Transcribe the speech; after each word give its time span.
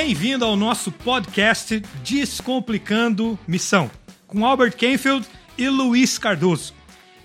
Bem-vindo 0.00 0.44
ao 0.44 0.54
nosso 0.54 0.92
podcast 0.92 1.80
Descomplicando 2.04 3.36
Missão, 3.48 3.90
com 4.28 4.46
Albert 4.46 4.76
Kenfield 4.76 5.26
e 5.58 5.68
Luiz 5.68 6.18
Cardoso. 6.18 6.72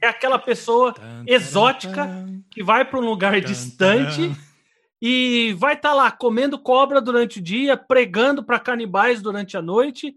É 0.02 0.08
aquela 0.08 0.40
pessoa 0.40 0.94
exótica 1.28 2.08
que 2.50 2.64
vai 2.64 2.86
para 2.86 3.00
um 3.00 3.06
lugar 3.06 3.40
distante 3.42 4.32
e 5.02 5.54
vai 5.58 5.74
estar 5.74 5.90
tá 5.90 5.96
lá 5.96 6.12
comendo 6.12 6.60
cobra 6.60 7.02
durante 7.02 7.40
o 7.40 7.42
dia, 7.42 7.76
pregando 7.76 8.44
para 8.44 8.60
canibais 8.60 9.22
durante 9.22 9.58
a 9.58 9.62
noite 9.62 10.16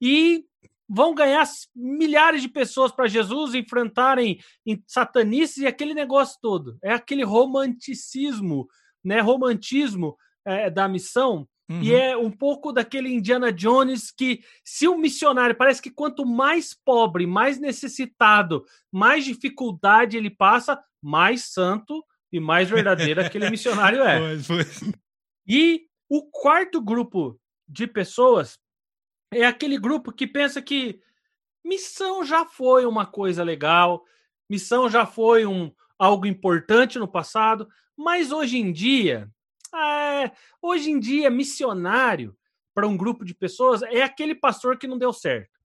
e 0.00 0.44
vão 0.88 1.14
ganhar 1.14 1.44
milhares 1.74 2.42
de 2.42 2.48
pessoas 2.48 2.92
para 2.92 3.06
Jesus 3.06 3.54
enfrentarem 3.54 4.38
satanistas 4.86 5.58
e 5.58 5.66
aquele 5.66 5.94
negócio 5.94 6.38
todo. 6.40 6.78
É 6.82 6.92
aquele 6.92 7.24
romanticismo, 7.24 8.68
né? 9.02 9.20
Romantismo 9.20 10.16
é, 10.44 10.68
da 10.70 10.88
missão. 10.88 11.48
Uhum. 11.70 11.82
E 11.82 11.94
é 11.94 12.14
um 12.16 12.30
pouco 12.30 12.72
daquele 12.72 13.08
Indiana 13.08 13.50
Jones 13.50 14.10
que, 14.10 14.44
se 14.62 14.86
o 14.86 14.98
missionário, 14.98 15.56
parece 15.56 15.80
que 15.80 15.90
quanto 15.90 16.26
mais 16.26 16.74
pobre, 16.74 17.26
mais 17.26 17.58
necessitado, 17.58 18.64
mais 18.92 19.24
dificuldade 19.24 20.16
ele 20.16 20.28
passa, 20.28 20.78
mais 21.02 21.52
santo 21.52 22.04
e 22.30 22.38
mais 22.38 22.68
verdadeiro 22.68 23.20
aquele 23.20 23.48
missionário 23.48 24.02
é. 24.02 24.18
Pois, 24.44 24.46
pois. 24.46 24.80
E 25.46 25.86
o 26.08 26.22
quarto 26.30 26.82
grupo 26.82 27.38
de 27.66 27.86
pessoas 27.86 28.58
é 29.34 29.46
aquele 29.46 29.78
grupo 29.78 30.12
que 30.12 30.26
pensa 30.26 30.62
que 30.62 31.00
missão 31.64 32.24
já 32.24 32.44
foi 32.44 32.86
uma 32.86 33.06
coisa 33.06 33.42
legal, 33.42 34.04
missão 34.48 34.88
já 34.88 35.06
foi 35.06 35.46
um 35.46 35.72
algo 35.98 36.26
importante 36.26 36.98
no 36.98 37.08
passado, 37.08 37.68
mas 37.96 38.32
hoje 38.32 38.58
em 38.58 38.72
dia, 38.72 39.30
é, 39.74 40.30
hoje 40.60 40.90
em 40.90 40.98
dia 40.98 41.30
missionário 41.30 42.36
para 42.74 42.86
um 42.86 42.96
grupo 42.96 43.24
de 43.24 43.34
pessoas 43.34 43.82
é 43.82 44.02
aquele 44.02 44.34
pastor 44.34 44.76
que 44.76 44.86
não 44.86 44.98
deu 44.98 45.12
certo. 45.12 45.60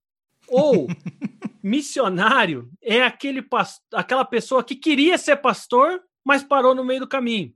Ou 0.48 0.86
missionário 1.62 2.70
é 2.80 3.02
aquele 3.02 3.46
aquela 3.92 4.24
pessoa 4.24 4.64
que 4.64 4.76
queria 4.76 5.18
ser 5.18 5.36
pastor, 5.36 6.00
mas 6.24 6.42
parou 6.42 6.74
no 6.74 6.84
meio 6.84 7.00
do 7.00 7.08
caminho. 7.08 7.52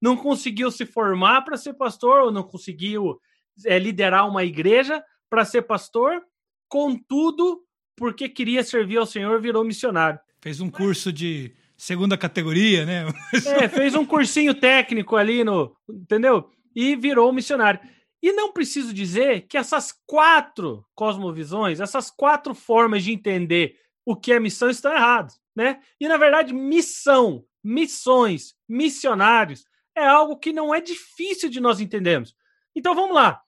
Não 0.00 0.16
conseguiu 0.16 0.70
se 0.70 0.84
formar 0.84 1.42
para 1.42 1.56
ser 1.56 1.74
pastor, 1.74 2.22
ou 2.22 2.30
não 2.30 2.42
conseguiu 2.42 3.18
é, 3.64 3.78
liderar 3.78 4.28
uma 4.28 4.44
igreja, 4.44 5.02
para 5.28 5.44
ser 5.44 5.62
pastor, 5.62 6.22
contudo, 6.68 7.62
porque 7.96 8.28
queria 8.28 8.62
servir 8.62 8.98
ao 8.98 9.06
Senhor, 9.06 9.40
virou 9.40 9.64
missionário. 9.64 10.20
Fez 10.40 10.60
um 10.60 10.70
curso 10.70 11.12
de 11.12 11.54
segunda 11.76 12.16
categoria, 12.16 12.84
né? 12.86 13.06
É, 13.62 13.68
fez 13.68 13.94
um 13.94 14.04
cursinho 14.04 14.54
técnico 14.54 15.16
ali 15.16 15.44
no, 15.44 15.76
entendeu? 15.88 16.50
E 16.74 16.96
virou 16.96 17.32
missionário. 17.32 17.80
E 18.22 18.32
não 18.32 18.52
preciso 18.52 18.92
dizer 18.92 19.42
que 19.42 19.56
essas 19.56 19.94
quatro 20.06 20.84
cosmovisões, 20.94 21.80
essas 21.80 22.10
quatro 22.10 22.54
formas 22.54 23.04
de 23.04 23.12
entender 23.12 23.76
o 24.04 24.16
que 24.16 24.32
é 24.32 24.40
missão 24.40 24.70
estão 24.70 24.92
erradas, 24.92 25.40
né? 25.54 25.80
E 26.00 26.08
na 26.08 26.16
verdade, 26.16 26.52
missão, 26.52 27.44
missões, 27.62 28.54
missionários 28.68 29.64
é 29.96 30.06
algo 30.06 30.38
que 30.38 30.52
não 30.52 30.74
é 30.74 30.80
difícil 30.80 31.48
de 31.48 31.60
nós 31.60 31.80
entendermos. 31.80 32.34
Então 32.74 32.94
vamos 32.94 33.14
lá. 33.14 33.40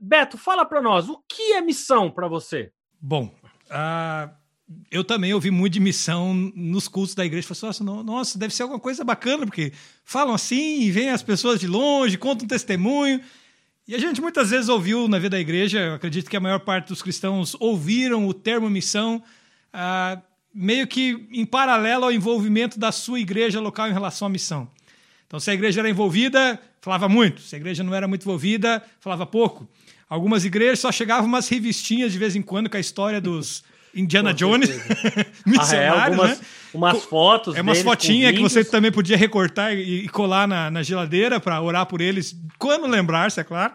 Beto, 0.00 0.38
fala 0.38 0.64
para 0.64 0.80
nós, 0.80 1.08
o 1.08 1.22
que 1.28 1.52
é 1.52 1.60
missão 1.60 2.10
para 2.10 2.28
você? 2.28 2.70
Bom, 3.00 3.34
uh, 3.70 4.30
eu 4.90 5.04
também 5.04 5.34
ouvi 5.34 5.50
muito 5.50 5.74
de 5.74 5.80
missão 5.80 6.32
nos 6.54 6.88
cultos 6.88 7.14
da 7.14 7.24
igreja. 7.24 7.46
Falei 7.54 7.70
assim, 7.70 7.84
nossa, 7.84 8.38
deve 8.38 8.54
ser 8.54 8.62
alguma 8.62 8.80
coisa 8.80 9.04
bacana, 9.04 9.44
porque 9.44 9.72
falam 10.04 10.34
assim, 10.34 10.80
e 10.82 10.90
vêm 10.90 11.10
as 11.10 11.22
pessoas 11.22 11.60
de 11.60 11.66
longe, 11.66 12.16
contam 12.16 12.44
um 12.44 12.48
testemunho. 12.48 13.20
E 13.86 13.94
a 13.94 13.98
gente 13.98 14.20
muitas 14.20 14.50
vezes 14.50 14.68
ouviu 14.68 15.08
na 15.08 15.18
vida 15.18 15.30
da 15.30 15.40
igreja, 15.40 15.94
acredito 15.94 16.30
que 16.30 16.36
a 16.36 16.40
maior 16.40 16.60
parte 16.60 16.88
dos 16.88 17.02
cristãos 17.02 17.56
ouviram 17.58 18.26
o 18.26 18.32
termo 18.32 18.70
missão, 18.70 19.22
uh, 19.74 20.22
meio 20.54 20.86
que 20.86 21.28
em 21.32 21.44
paralelo 21.44 22.04
ao 22.04 22.12
envolvimento 22.12 22.78
da 22.78 22.92
sua 22.92 23.18
igreja 23.18 23.60
local 23.60 23.88
em 23.88 23.92
relação 23.92 24.26
à 24.26 24.30
missão. 24.30 24.70
Então, 25.26 25.40
se 25.40 25.50
a 25.50 25.54
igreja 25.54 25.80
era 25.80 25.90
envolvida, 25.90 26.60
falava 26.82 27.08
muito. 27.08 27.40
Se 27.40 27.54
a 27.54 27.58
igreja 27.58 27.82
não 27.82 27.94
era 27.94 28.06
muito 28.06 28.22
envolvida, 28.22 28.82
falava 29.00 29.24
pouco. 29.24 29.66
Algumas 30.08 30.44
igrejas 30.44 30.80
só 30.80 30.92
chegavam 30.92 31.26
umas 31.26 31.48
revistinhas 31.48 32.12
de 32.12 32.18
vez 32.18 32.36
em 32.36 32.42
quando 32.42 32.68
com 32.68 32.76
a 32.76 32.80
história 32.80 33.20
dos 33.20 33.64
Indiana 33.94 34.34
Jones, 34.34 34.68
missionários, 35.46 35.70
ah, 35.72 35.76
é, 35.76 35.88
algumas, 35.88 36.40
né? 36.40 36.46
Umas 36.74 37.04
fotos. 37.04 37.56
É 37.56 37.62
umas 37.62 37.82
fotinhas 37.82 38.32
que 38.32 38.40
você 38.40 38.64
também 38.64 38.90
podia 38.90 39.16
recortar 39.16 39.72
e, 39.74 40.04
e 40.04 40.08
colar 40.08 40.48
na, 40.48 40.70
na 40.70 40.82
geladeira 40.82 41.38
para 41.38 41.60
orar 41.60 41.86
por 41.86 42.00
eles 42.00 42.36
quando 42.58 42.86
lembrar-se, 42.86 43.40
é 43.40 43.44
claro. 43.44 43.74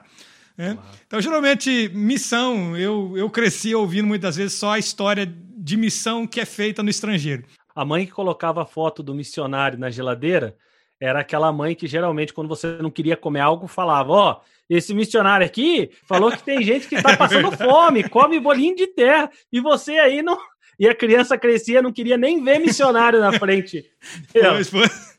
É. 0.58 0.74
Claro. 0.74 0.90
Então, 1.06 1.22
geralmente, 1.22 1.90
missão, 1.94 2.76
eu, 2.76 3.14
eu 3.16 3.30
cresci 3.30 3.74
ouvindo 3.74 4.08
muitas 4.08 4.36
vezes 4.36 4.54
só 4.54 4.72
a 4.72 4.80
história 4.80 5.26
de 5.26 5.78
missão 5.78 6.26
que 6.26 6.40
é 6.40 6.46
feita 6.46 6.82
no 6.82 6.90
estrangeiro. 6.90 7.44
A 7.76 7.86
mãe 7.86 8.06
que 8.06 8.12
colocava 8.12 8.64
a 8.64 8.66
foto 8.66 9.04
do 9.04 9.14
missionário 9.14 9.78
na 9.78 9.92
geladeira 9.92 10.56
era 11.00 11.20
aquela 11.20 11.52
mãe 11.52 11.76
que 11.76 11.88
geralmente, 11.88 12.34
quando 12.34 12.48
você 12.48 12.78
não 12.82 12.90
queria 12.90 13.16
comer 13.16 13.42
algo, 13.42 13.68
falava: 13.68 14.12
Ó, 14.12 14.32
oh, 14.32 14.42
esse 14.70 14.94
missionário 14.94 15.46
aqui 15.46 15.90
falou 16.08 16.32
que 16.32 16.44
tem 16.44 16.62
gente 16.64 16.88
que 16.88 16.96
está 16.96 17.16
passando 17.18 17.52
fome, 17.52 18.08
come 18.10 18.40
bolinho 18.40 18.76
de 18.76 18.88
terra, 18.88 19.30
e 19.52 19.60
você 19.60 19.94
aí 19.94 20.22
não. 20.22 20.38
E 20.80 20.88
a 20.88 20.94
criança 20.94 21.40
crescia, 21.40 21.82
não 21.82 21.92
queria 21.92 22.16
nem 22.18 22.44
ver 22.44 22.60
missionário 22.60 23.20
na 23.20 23.32
frente. 23.34 23.90
Pois, 24.32 24.70
pois. 24.70 25.18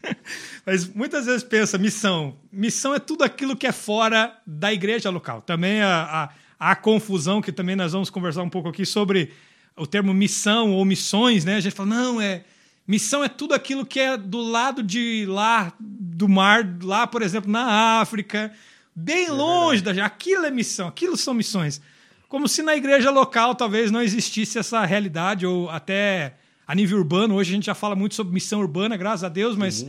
Mas 0.65 0.87
muitas 0.87 1.27
vezes 1.27 1.43
pensa, 1.43 1.77
missão. 1.77 2.39
Missão 2.53 2.95
é 2.95 3.01
tudo 3.01 3.25
aquilo 3.25 3.57
que 3.57 3.67
é 3.67 3.73
fora 3.73 4.39
da 4.47 4.73
igreja 4.73 5.11
local. 5.11 5.43
Também 5.43 5.83
a, 5.83 6.31
a, 6.61 6.71
a 6.71 6.77
confusão, 6.77 7.43
que 7.43 7.51
também 7.51 7.75
nós 7.75 7.93
vamos 7.93 8.09
conversar 8.09 8.45
um 8.45 8.49
pouco 8.49 8.69
aqui 8.69 8.87
sobre 8.87 9.33
o 9.77 9.85
termo 9.85 10.15
missão 10.15 10.73
ou 10.73 10.85
missões, 10.85 11.45
né? 11.45 11.57
A 11.57 11.61
gente 11.61 11.75
fala, 11.75 11.89
não, 11.89 12.21
é 12.21 12.45
Missão 12.89 13.23
é 13.23 13.29
tudo 13.29 13.53
aquilo 13.53 13.85
que 13.85 14.01
é 14.01 14.17
do 14.17 14.41
lado 14.41 14.83
de 14.83 15.27
lá 15.29 15.75
do 15.79 16.27
mar, 16.27 16.67
lá, 16.83 17.07
por 17.07 17.21
exemplo, 17.21 17.51
na 17.51 18.01
África, 18.01 18.51
bem 18.97 19.27
é 19.27 19.31
longe 19.31 19.83
da 19.83 19.93
gente. 19.93 20.03
Aquilo 20.03 20.47
é 20.47 20.51
missão, 20.51 20.89
aquilo 20.89 21.15
são 21.15 21.35
missões. 21.35 21.83
Como 22.31 22.49
se 22.49 22.63
na 22.63 22.75
igreja 22.75 23.11
local 23.11 23.55
talvez 23.55 23.91
não 23.91 24.01
existisse 24.01 24.59
essa 24.59 24.87
realidade, 24.87 25.45
ou 25.45 25.69
até 25.69 26.37
a 26.67 26.75
nível 26.75 26.97
urbano. 26.97 27.35
Hoje 27.35 27.51
a 27.51 27.55
gente 27.57 27.67
já 27.67 27.75
fala 27.75 27.95
muito 27.95 28.15
sobre 28.15 28.33
missão 28.33 28.61
urbana, 28.61 28.97
graças 28.97 29.23
a 29.23 29.29
Deus, 29.29 29.55
mas 29.55 29.87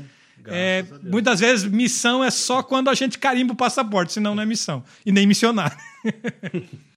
é, 0.47 0.83
muitas 1.01 1.39
vezes 1.39 1.71
missão 1.71 2.21
é 2.21 2.29
só 2.29 2.61
quando 2.61 2.89
a 2.89 2.93
gente 2.93 3.17
carimba 3.17 3.53
o 3.53 3.57
passaporte, 3.57 4.11
senão 4.11 4.35
não 4.35 4.43
é 4.43 4.45
missão. 4.45 4.83
E 5.05 5.11
nem 5.11 5.25
missionário. 5.25 5.77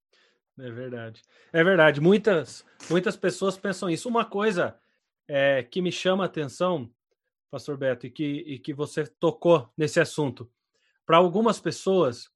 É 0.60 0.70
verdade. 0.70 1.22
É 1.50 1.64
verdade. 1.64 2.00
Muitas, 2.00 2.62
muitas 2.88 3.16
pessoas 3.16 3.56
pensam 3.56 3.88
isso. 3.88 4.06
Uma 4.06 4.24
coisa 4.24 4.76
é, 5.28 5.62
que 5.62 5.80
me 5.80 5.92
chama 5.92 6.24
a 6.24 6.26
atenção, 6.26 6.90
Pastor 7.50 7.76
Beto, 7.76 8.06
e 8.06 8.10
que, 8.10 8.24
e 8.24 8.58
que 8.58 8.72
você 8.72 9.04
tocou 9.04 9.68
nesse 9.76 10.00
assunto. 10.00 10.50
Para 11.06 11.18
algumas 11.18 11.60
pessoas, 11.60 12.30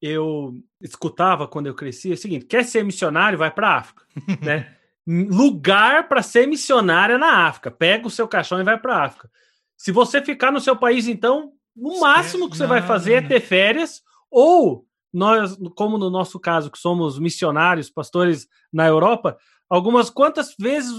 eu 0.00 0.54
escutava 0.80 1.48
quando 1.48 1.66
eu 1.66 1.74
crescia 1.74 2.12
é 2.12 2.14
o 2.14 2.18
seguinte: 2.18 2.46
quer 2.46 2.64
ser 2.64 2.84
missionário, 2.84 3.38
vai 3.38 3.50
para 3.50 3.68
a 3.68 3.76
África, 3.78 4.04
né? 4.42 4.74
Lugar 5.06 6.06
para 6.06 6.22
ser 6.22 6.46
missionário 6.46 7.14
é 7.14 7.18
na 7.18 7.46
África. 7.46 7.70
Pega 7.70 8.06
o 8.06 8.10
seu 8.10 8.28
caixão 8.28 8.60
e 8.60 8.64
vai 8.64 8.78
para 8.78 8.94
a 8.94 9.04
África. 9.06 9.30
Se 9.74 9.90
você 9.90 10.22
ficar 10.22 10.52
no 10.52 10.60
seu 10.60 10.76
país, 10.76 11.08
então, 11.08 11.52
o 11.74 12.00
máximo 12.00 12.50
que 12.50 12.56
você 12.56 12.66
vai 12.66 12.82
fazer 12.82 13.12
é 13.14 13.22
ter 13.22 13.40
férias 13.40 14.02
ou 14.30 14.86
nós, 15.10 15.56
como 15.74 15.96
no 15.96 16.10
nosso 16.10 16.38
caso, 16.38 16.70
que 16.70 16.78
somos 16.78 17.18
missionários, 17.18 17.88
pastores 17.88 18.46
na 18.70 18.86
Europa, 18.86 19.38
algumas 19.70 20.10
quantas 20.10 20.54
vezes 20.58 20.92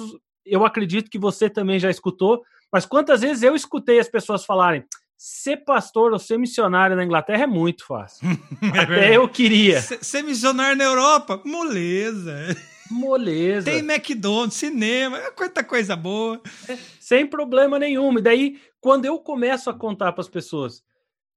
eu 0.50 0.66
acredito 0.66 1.10
que 1.10 1.20
você 1.20 1.50
também 1.50 1.80
já 1.80 1.90
escutou, 1.90 2.44
mas 2.72 2.86
quantas 2.86 3.22
vezes 3.22 3.44
eu 3.44 3.56
escutei 3.56 4.00
as 4.00 4.10
pessoas 4.10 4.46
falarem: 4.46 4.84
ser 5.18 5.58
pastor 5.58 6.14
ou 6.14 6.20
ser 6.20 6.38
missionário 6.38 6.96
na 6.96 7.04
Inglaterra 7.04 7.44
é 7.44 7.48
muito 7.48 7.86
fácil. 7.86 8.28
é 8.74 8.80
Até 8.80 9.18
eu 9.18 9.28
queria. 9.28 9.82
Ser 9.82 10.24
missionário 10.24 10.78
na 10.78 10.86
Europa, 10.86 11.42
moleza. 11.46 12.56
Moleza. 12.90 13.70
Tem 13.70 13.80
McDonald's, 13.80 14.58
cinema, 14.58 15.18
é 15.18 15.32
quanta 15.32 15.64
coisa 15.64 15.96
boa. 15.96 16.42
É, 16.68 16.78
sem 17.00 17.28
problema 17.28 17.78
nenhum. 17.78 18.18
E 18.18 18.22
daí, 18.22 18.60
quando 18.82 19.06
eu 19.06 19.20
começo 19.20 19.70
a 19.70 19.74
contar 19.74 20.12
para 20.12 20.22
as 20.22 20.30
pessoas 20.30 20.84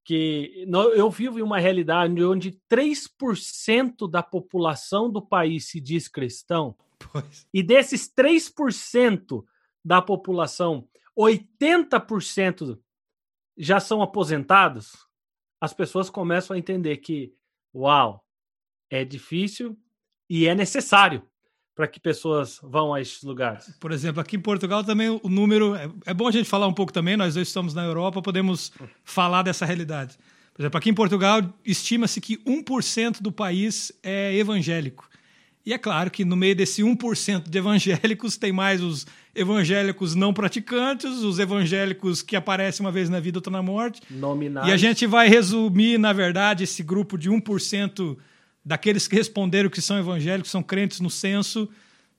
que 0.05 0.67
eu 0.95 1.11
vivo 1.11 1.39
em 1.39 1.43
uma 1.43 1.59
realidade 1.59 2.25
onde 2.25 2.59
3% 2.71 4.11
da 4.11 4.23
população 4.23 5.11
do 5.11 5.23
país 5.23 5.69
se 5.69 5.81
diz 5.81 6.09
cristão, 6.09 6.75
e 7.53 7.63
desses 7.63 8.13
3% 8.13 9.45
da 9.85 10.01
população, 10.01 10.89
80% 11.19 12.79
já 13.57 13.81
são 13.81 14.03
aposentados, 14.03 15.07
as 15.61 15.73
pessoas 15.73 16.11
começam 16.11 16.55
a 16.55 16.59
entender 16.59 16.97
que, 16.99 17.33
uau, 17.75 18.25
é 18.91 19.05
difícil 19.05 19.79
e 20.29 20.47
é 20.47 20.55
necessário 20.55 21.23
para 21.75 21.89
que 21.89 21.99
pessoas 21.99 22.61
vão 22.63 22.93
a 22.93 23.01
esses 23.01 23.23
lugares. 23.23 23.75
Por 23.81 23.93
exemplo, 23.93 24.21
aqui 24.21 24.37
em 24.37 24.41
Portugal 24.41 24.85
também 24.85 25.09
o 25.09 25.29
número. 25.29 25.75
É, 25.75 25.91
é 26.07 26.15
bom 26.15 26.29
a 26.29 26.31
gente 26.31 26.49
falar 26.49 26.67
um 26.67 26.75
pouco 26.75 26.93
também, 26.93 27.17
nós 27.17 27.35
dois 27.35 27.49
estamos 27.49 27.73
na 27.75 27.85
Europa, 27.85 28.21
podemos 28.21 28.73
falar 29.05 29.43
dessa 29.43 29.65
realidade. 29.65 30.19
Por 30.53 30.61
exemplo, 30.61 30.79
aqui 30.79 30.91
em 30.91 30.95
Portugal, 30.95 31.41
estima-se 31.65 32.21
que 32.21 32.37
1% 32.45 33.23
do 33.23 33.33
país 33.33 33.91
é 34.03 34.35
evangélico. 34.37 35.09
E 35.65 35.73
é 35.73 35.79
claro 35.79 36.11
que 36.11 36.25
no 36.25 36.37
meio 36.37 36.57
desse 36.57 36.83
1% 36.83 37.49
de 37.49 37.59
evangélicos 37.59 38.37
tem 38.37 38.51
mais 38.51 38.83
os 38.83 39.07
evangélicos 39.35 40.15
não 40.15 40.35
praticantes, 40.35 41.11
os 41.21 41.39
evangélicos 41.39 42.21
que 42.21 42.35
aparecem 42.35 42.85
uma 42.85 42.91
vez 42.91 43.09
na 43.09 43.21
vida, 43.21 43.39
outra 43.39 43.53
na 43.53 43.63
morte. 43.63 44.01
Nominais. 44.11 44.69
E 44.69 44.73
a 44.73 44.77
gente 44.77 45.07
vai 45.07 45.29
resumir, 45.29 45.99
na 45.99 46.13
verdade, 46.13 46.65
esse 46.65 46.83
grupo 46.83 47.17
de 47.17 47.31
1% 47.31 48.17
daqueles 48.65 49.07
que 49.07 49.15
responderam 49.15 49.71
que 49.71 49.81
são 49.81 49.99
evangélicos, 49.99 50.51
são 50.51 50.63
crentes 50.63 51.01
no 51.01 51.09
censo. 51.09 51.69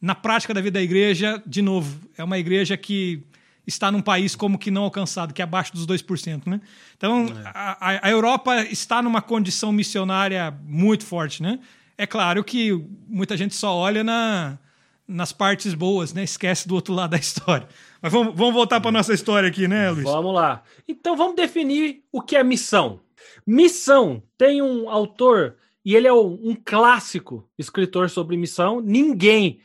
Na 0.02 0.16
prática 0.16 0.54
da 0.54 0.62
vida 0.62 0.80
da 0.80 0.84
igreja, 0.84 1.42
de 1.46 1.62
novo, 1.62 2.00
é 2.18 2.24
uma 2.24 2.40
igreja 2.40 2.78
que 2.78 3.24
está 3.68 3.92
num 3.92 4.02
país 4.02 4.36
como 4.36 4.58
que 4.58 4.72
não 4.72 4.84
alcançado, 4.84 5.34
que 5.34 5.42
é 5.42 5.44
abaixo 5.44 5.74
dos 5.74 5.86
2%. 5.86 6.44
Né? 6.46 6.62
Então, 6.98 7.28
é. 7.28 7.52
a, 7.54 8.08
a 8.08 8.10
Europa 8.10 8.62
está 8.64 9.02
numa 9.02 9.22
condição 9.22 9.72
missionária 9.72 10.54
muito 10.66 11.06
forte. 11.06 11.42
Né? 11.42 11.60
É 11.98 12.06
claro 12.06 12.44
que 12.44 12.72
muita 13.08 13.38
gente 13.38 13.56
só 13.56 13.76
olha 13.76 14.04
na, 14.04 14.58
nas 15.08 15.32
partes 15.32 15.74
boas, 15.74 16.14
né? 16.14 16.24
esquece 16.24 16.68
do 16.68 16.76
outro 16.76 16.94
lado 16.94 17.12
da 17.12 17.18
história. 17.20 17.68
Mas 18.02 18.12
vamos, 18.12 18.36
vamos 18.36 18.54
voltar 18.54 18.82
para 18.82 18.92
nossa 18.92 19.14
história 19.14 19.48
aqui, 19.50 19.68
né, 19.68 19.90
Luiz? 19.90 20.04
Vamos 20.04 20.34
lá. 20.34 20.64
Então, 20.88 21.16
vamos 21.16 21.36
definir 21.36 22.04
o 22.12 22.22
que 22.22 22.36
é 22.36 22.44
missão. 22.44 23.00
Missão 23.46 24.24
tem 24.38 24.62
um 24.62 24.90
autor 24.90 25.56
e 25.86 25.96
ele 25.96 26.08
é 26.08 26.14
um 26.14 26.56
clássico 26.64 27.50
escritor 27.58 28.10
sobre 28.10 28.38
missão. 28.38 28.82
Ninguém 28.82 29.60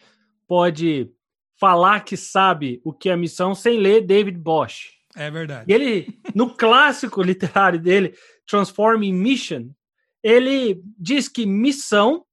pode 0.47 1.11
falar 1.59 2.01
que 2.01 2.17
sabe 2.17 2.81
o 2.85 2.93
que 2.93 3.09
é 3.09 3.17
missão 3.17 3.55
sem 3.55 3.79
ler 3.79 4.07
David 4.07 4.39
Bosch. 4.39 4.99
É 5.17 5.31
verdade. 5.31 5.65
E 5.69 5.75
ele, 5.75 6.21
no 6.35 6.51
clássico 6.55 7.23
literário 7.23 7.81
dele, 7.81 8.15
Transforming 8.47 9.13
Mission, 9.13 9.71
ele 10.29 10.83
diz 10.99 11.27
que 11.27 11.47
missão 11.47 12.27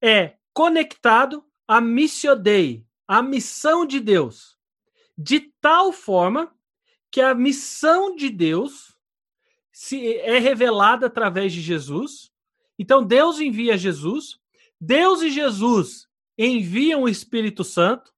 é 0.00 0.36
conectado 0.54 1.44
à 1.66 1.80
Missio 1.80 2.36
Dei, 2.36 2.86
a 3.08 3.20
missão 3.20 3.84
de 3.84 3.98
Deus, 3.98 4.56
de 5.18 5.52
tal 5.60 5.92
forma 5.92 6.54
que 7.10 7.20
a 7.20 7.34
missão 7.34 8.14
de 8.14 8.30
Deus 8.30 8.96
se 9.72 10.18
é 10.18 10.38
revelada 10.38 11.06
através 11.06 11.52
de 11.52 11.60
Jesus. 11.60 12.30
Então 12.78 13.04
Deus 13.04 13.40
envia 13.40 13.76
Jesus, 13.76 14.38
Deus 14.80 15.20
e 15.20 15.28
Jesus 15.28 16.06
enviam 16.38 17.02
o 17.02 17.08
Espírito 17.08 17.64
Santo, 17.64 18.12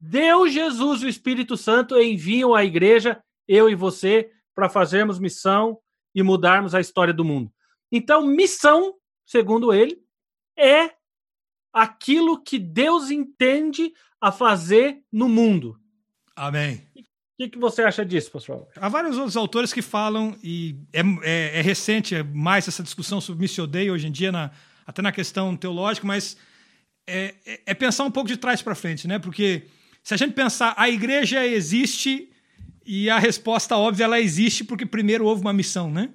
Deus, 0.00 0.52
Jesus 0.52 1.02
e 1.02 1.06
o 1.06 1.08
Espírito 1.08 1.56
Santo 1.56 2.00
enviam 2.00 2.54
a 2.54 2.64
igreja, 2.64 3.20
eu 3.48 3.68
e 3.68 3.74
você, 3.74 4.30
para 4.54 4.68
fazermos 4.68 5.18
missão 5.18 5.80
e 6.14 6.22
mudarmos 6.22 6.76
a 6.76 6.80
história 6.80 7.12
do 7.12 7.24
mundo. 7.24 7.52
Então, 7.92 8.26
missão, 8.26 8.96
segundo 9.26 9.72
ele, 9.72 10.02
é 10.58 10.90
aquilo 11.72 12.42
que 12.42 12.58
Deus 12.58 13.10
entende 13.10 13.92
a 14.20 14.32
fazer 14.32 15.04
no 15.12 15.28
mundo. 15.28 15.78
Amém 16.34 16.90
que, 17.42 17.48
que 17.50 17.58
você 17.58 17.82
acha 17.82 18.04
disso, 18.04 18.30
pastor? 18.30 18.66
Há 18.76 18.88
vários 18.88 19.16
outros 19.16 19.36
autores 19.36 19.72
que 19.72 19.82
falam, 19.82 20.36
e 20.42 20.76
é, 20.92 21.00
é, 21.22 21.58
é 21.58 21.62
recente 21.62 22.14
é 22.14 22.22
mais 22.22 22.68
essa 22.68 22.82
discussão 22.82 23.20
sobre 23.20 23.42
missio 23.42 23.66
Dei 23.66 23.90
hoje 23.90 24.06
em 24.06 24.12
dia, 24.12 24.30
na, 24.30 24.50
até 24.86 25.02
na 25.02 25.12
questão 25.12 25.56
teológica, 25.56 26.06
mas 26.06 26.36
é, 27.06 27.34
é, 27.46 27.60
é 27.66 27.74
pensar 27.74 28.04
um 28.04 28.10
pouco 28.10 28.28
de 28.28 28.36
trás 28.36 28.62
para 28.62 28.74
frente, 28.74 29.08
né? 29.08 29.18
Porque 29.18 29.64
se 30.02 30.14
a 30.14 30.16
gente 30.16 30.34
pensar, 30.34 30.74
a 30.76 30.88
igreja 30.88 31.44
existe 31.46 32.30
e 32.84 33.08
a 33.08 33.18
resposta 33.18 33.76
óbvia, 33.76 34.04
ela 34.04 34.20
existe 34.20 34.64
porque 34.64 34.86
primeiro 34.86 35.24
houve 35.24 35.42
uma 35.42 35.52
missão, 35.52 35.90
né? 35.90 36.10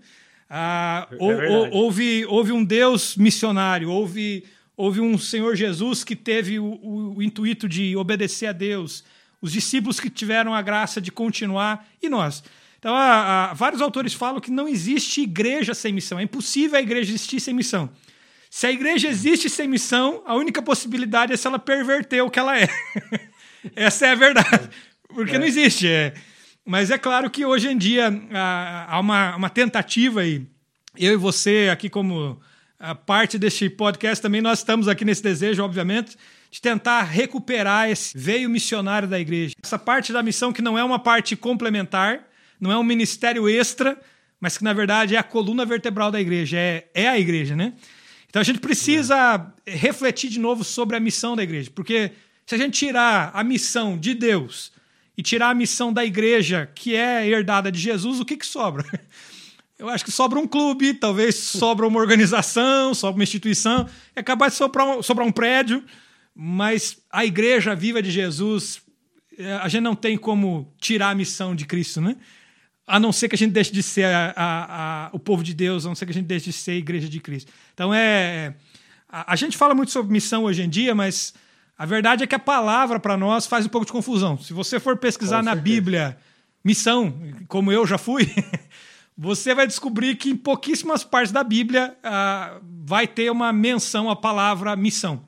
Ah, 0.49 1.07
é 1.11 1.15
ou, 1.19 1.69
houve, 1.71 2.25
houve 2.25 2.51
um 2.51 2.63
Deus 2.63 3.17
missionário, 3.17 3.89
houve, 3.89 4.45
houve 4.75 5.01
um 5.01 5.17
Senhor 5.17 5.55
Jesus 5.55 6.03
que 6.03 6.15
teve 6.15 6.59
o, 6.59 6.65
o, 6.65 7.17
o 7.17 7.23
intuito 7.23 7.67
de 7.67 7.95
obedecer 7.95 8.47
a 8.47 8.51
Deus, 8.51 9.03
os 9.41 9.51
discípulos 9.51 9.99
que 9.99 10.09
tiveram 10.09 10.53
a 10.53 10.61
graça 10.61 11.01
de 11.01 11.11
continuar 11.11 11.87
e 12.01 12.07
nós. 12.07 12.43
Então, 12.79 12.95
há, 12.95 13.49
há, 13.49 13.53
vários 13.53 13.81
autores 13.81 14.13
falam 14.13 14.39
que 14.39 14.51
não 14.51 14.67
existe 14.67 15.21
igreja 15.21 15.73
sem 15.73 15.91
missão. 15.91 16.19
É 16.19 16.23
impossível 16.23 16.77
a 16.77 16.81
igreja 16.81 17.11
existir 17.11 17.39
sem 17.39 17.53
missão. 17.53 17.89
Se 18.49 18.65
a 18.65 18.71
igreja 18.71 19.07
existe 19.07 19.49
sem 19.49 19.67
missão, 19.67 20.21
a 20.25 20.35
única 20.35 20.61
possibilidade 20.61 21.33
é 21.33 21.37
se 21.37 21.45
ela 21.47 21.59
perverter 21.59 22.23
o 22.23 22.29
que 22.29 22.39
ela 22.39 22.57
é. 22.57 22.69
Essa 23.75 24.07
é 24.07 24.11
a 24.11 24.15
verdade. 24.15 24.69
Porque 25.09 25.35
é. 25.35 25.39
não 25.39 25.45
existe. 25.45 25.87
É. 25.87 26.13
Mas 26.67 26.91
é 26.91 26.97
claro 26.97 27.29
que 27.29 27.45
hoje 27.45 27.69
em 27.69 27.77
dia 27.77 28.09
há 28.89 28.99
uma, 28.99 29.37
uma 29.37 29.49
tentativa 29.49 30.25
e 30.25 30.45
eu 30.97 31.13
e 31.13 31.15
você 31.15 31.69
aqui 31.71 31.89
como 31.89 32.41
parte 33.05 33.39
deste 33.39 33.69
podcast 33.69 34.21
também 34.21 34.41
nós 34.41 34.59
estamos 34.59 34.89
aqui 34.89 35.05
nesse 35.05 35.23
desejo, 35.23 35.63
obviamente, 35.63 36.17
de 36.51 36.59
tentar 36.59 37.03
recuperar 37.03 37.89
esse 37.89 38.17
veio 38.17 38.49
missionário 38.49 39.07
da 39.07 39.17
igreja. 39.17 39.55
Essa 39.63 39.79
parte 39.79 40.11
da 40.11 40.21
missão 40.21 40.51
que 40.51 40.61
não 40.61 40.77
é 40.77 40.83
uma 40.83 40.99
parte 40.99 41.37
complementar, 41.37 42.27
não 42.59 42.69
é 42.69 42.77
um 42.77 42.83
ministério 42.83 43.47
extra, 43.47 43.97
mas 44.37 44.57
que 44.57 44.65
na 44.65 44.73
verdade 44.73 45.15
é 45.15 45.17
a 45.17 45.23
coluna 45.23 45.65
vertebral 45.65 46.11
da 46.11 46.19
igreja, 46.19 46.57
é, 46.57 46.85
é 46.93 47.07
a 47.07 47.17
igreja, 47.17 47.55
né? 47.55 47.75
Então 48.27 48.41
a 48.41 48.43
gente 48.43 48.59
precisa 48.59 49.53
é. 49.65 49.73
refletir 49.73 50.29
de 50.29 50.37
novo 50.37 50.65
sobre 50.65 50.97
a 50.97 50.99
missão 50.99 51.33
da 51.33 51.43
igreja, 51.43 51.71
porque 51.73 52.11
se 52.45 52.55
a 52.55 52.57
gente 52.57 52.77
tirar 52.77 53.31
a 53.33 53.41
missão 53.41 53.97
de 53.97 54.13
Deus 54.13 54.75
e 55.17 55.23
tirar 55.23 55.49
a 55.49 55.55
missão 55.55 55.91
da 55.91 56.05
igreja, 56.05 56.69
que 56.75 56.95
é 56.95 57.27
herdada 57.27 57.71
de 57.71 57.79
Jesus, 57.79 58.19
o 58.19 58.25
que, 58.25 58.37
que 58.37 58.45
sobra? 58.45 58.85
Eu 59.79 59.89
acho 59.89 60.05
que 60.05 60.11
sobra 60.11 60.39
um 60.39 60.47
clube, 60.47 60.93
talvez 60.93 61.35
sobra 61.35 61.85
uma 61.87 61.99
organização, 61.99 62.93
sobra 62.93 63.19
uma 63.19 63.23
instituição, 63.23 63.87
é 64.15 64.23
capaz 64.23 64.53
de 64.53 64.57
sobrar 64.57 64.87
um, 64.87 65.03
sobrar 65.03 65.27
um 65.27 65.31
prédio, 65.31 65.83
mas 66.33 66.97
a 67.11 67.25
igreja 67.25 67.75
viva 67.75 68.01
de 68.01 68.09
Jesus, 68.09 68.81
é, 69.37 69.53
a 69.53 69.67
gente 69.67 69.83
não 69.83 69.95
tem 69.95 70.17
como 70.17 70.73
tirar 70.79 71.09
a 71.09 71.15
missão 71.15 71.55
de 71.55 71.65
Cristo, 71.65 72.01
né? 72.01 72.15
A 72.87 72.99
não 72.99 73.11
ser 73.11 73.27
que 73.27 73.35
a 73.35 73.37
gente 73.37 73.51
deixe 73.51 73.71
de 73.71 73.83
ser 73.83 74.05
a, 74.05 74.33
a, 74.35 75.07
a, 75.07 75.09
o 75.13 75.19
povo 75.19 75.43
de 75.43 75.53
Deus, 75.53 75.85
a 75.85 75.89
não 75.89 75.95
ser 75.95 76.05
que 76.05 76.11
a 76.11 76.13
gente 76.13 76.25
deixe 76.25 76.45
de 76.45 76.53
ser 76.53 76.71
a 76.71 76.75
igreja 76.75 77.07
de 77.07 77.19
Cristo. 77.19 77.51
Então 77.73 77.93
é. 77.93 78.55
A, 79.07 79.33
a 79.33 79.35
gente 79.35 79.57
fala 79.57 79.75
muito 79.75 79.91
sobre 79.91 80.11
missão 80.11 80.45
hoje 80.45 80.63
em 80.63 80.69
dia, 80.69 80.95
mas 80.95 81.33
a 81.77 81.85
verdade 81.85 82.23
é 82.23 82.27
que 82.27 82.35
a 82.35 82.39
palavra 82.39 82.99
para 82.99 83.15
nós 83.15 83.45
faz 83.45 83.65
um 83.65 83.69
pouco 83.69 83.85
de 83.85 83.91
confusão. 83.91 84.37
Se 84.37 84.51
você 84.51 84.79
for 84.79 84.97
pesquisar 84.97 85.43
na 85.43 85.53
Bíblia 85.53 86.17
missão, 86.63 87.13
como 87.47 87.71
eu 87.71 87.85
já 87.85 87.97
fui, 87.97 88.33
você 89.15 89.53
vai 89.53 89.67
descobrir 89.67 90.15
que 90.15 90.29
em 90.31 90.35
pouquíssimas 90.35 91.03
partes 91.03 91.31
da 91.31 91.43
Bíblia 91.43 91.95
uh, 91.99 92.61
vai 92.83 93.07
ter 93.07 93.31
uma 93.31 93.53
menção 93.53 94.09
à 94.09 94.15
palavra 94.15 94.75
missão. 94.75 95.23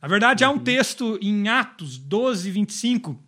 Na 0.00 0.08
verdade, 0.08 0.42
há 0.42 0.50
um 0.50 0.58
texto 0.58 1.18
em 1.22 1.48
Atos 1.48 1.98
12, 1.98 2.50
25, 2.50 3.22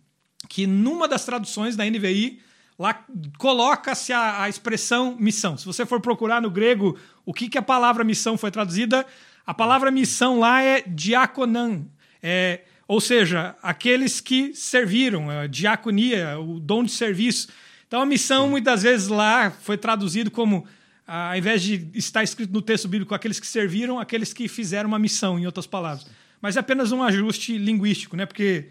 que 0.49 0.67
numa 0.67 1.07
das 1.07 1.23
traduções 1.23 1.75
da 1.75 1.85
NVI, 1.85 2.41
lá 2.77 3.05
coloca-se 3.37 4.11
a, 4.11 4.41
a, 4.41 4.49
expressão 4.49 5.15
missão. 5.17 5.55
Se 5.55 5.65
você 5.65 5.85
for 5.85 6.01
procurar 6.01 6.41
no 6.41 6.49
grego 6.49 6.97
o 7.25 7.33
que, 7.33 7.47
que 7.47 7.57
a 7.57 7.61
palavra 7.61 8.03
missão 8.03 8.37
foi 8.37 8.51
traduzida, 8.51 9.05
a 9.45 9.53
palavra 9.53 9.89
missão 9.91 10.39
lá 10.39 10.61
é 10.61 10.81
diaconan, 10.81 11.85
é, 12.27 12.61
ou 12.87 12.99
seja, 12.99 13.55
aqueles 13.61 14.19
que 14.19 14.51
serviram, 14.55 15.29
a 15.29 15.45
diaconia, 15.45 16.39
o 16.39 16.59
dom 16.59 16.83
de 16.83 16.91
serviço. 16.91 17.49
Então 17.87 18.01
a 18.01 18.05
missão 18.05 18.49
muitas 18.49 18.81
vezes 18.81 19.09
lá 19.09 19.51
foi 19.51 19.77
traduzido 19.77 20.31
como 20.31 20.65
ao 21.05 21.37
invés 21.37 21.61
de 21.61 21.87
estar 21.93 22.23
escrito 22.23 22.51
no 22.51 22.63
texto 22.63 22.87
bíblico 22.87 23.13
aqueles 23.13 23.39
que 23.39 23.45
serviram, 23.45 23.99
aqueles 23.99 24.33
que 24.33 24.47
fizeram 24.47 24.87
uma 24.87 24.97
missão, 24.97 25.37
em 25.37 25.45
outras 25.45 25.67
palavras. 25.67 26.07
Mas 26.41 26.57
é 26.57 26.59
apenas 26.59 26.91
um 26.91 27.03
ajuste 27.03 27.59
linguístico, 27.59 28.17
né? 28.17 28.25
Porque, 28.25 28.69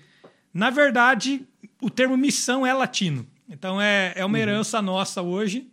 na 0.52 0.68
verdade, 0.68 1.46
o 1.80 1.88
termo 1.88 2.16
missão 2.16 2.66
é 2.66 2.72
latino. 2.74 3.24
Então 3.48 3.80
é, 3.80 4.14
é 4.16 4.24
uma 4.24 4.36
uhum. 4.36 4.42
herança 4.42 4.78
uhum. 4.78 4.84
nossa 4.84 5.22
hoje, 5.22 5.70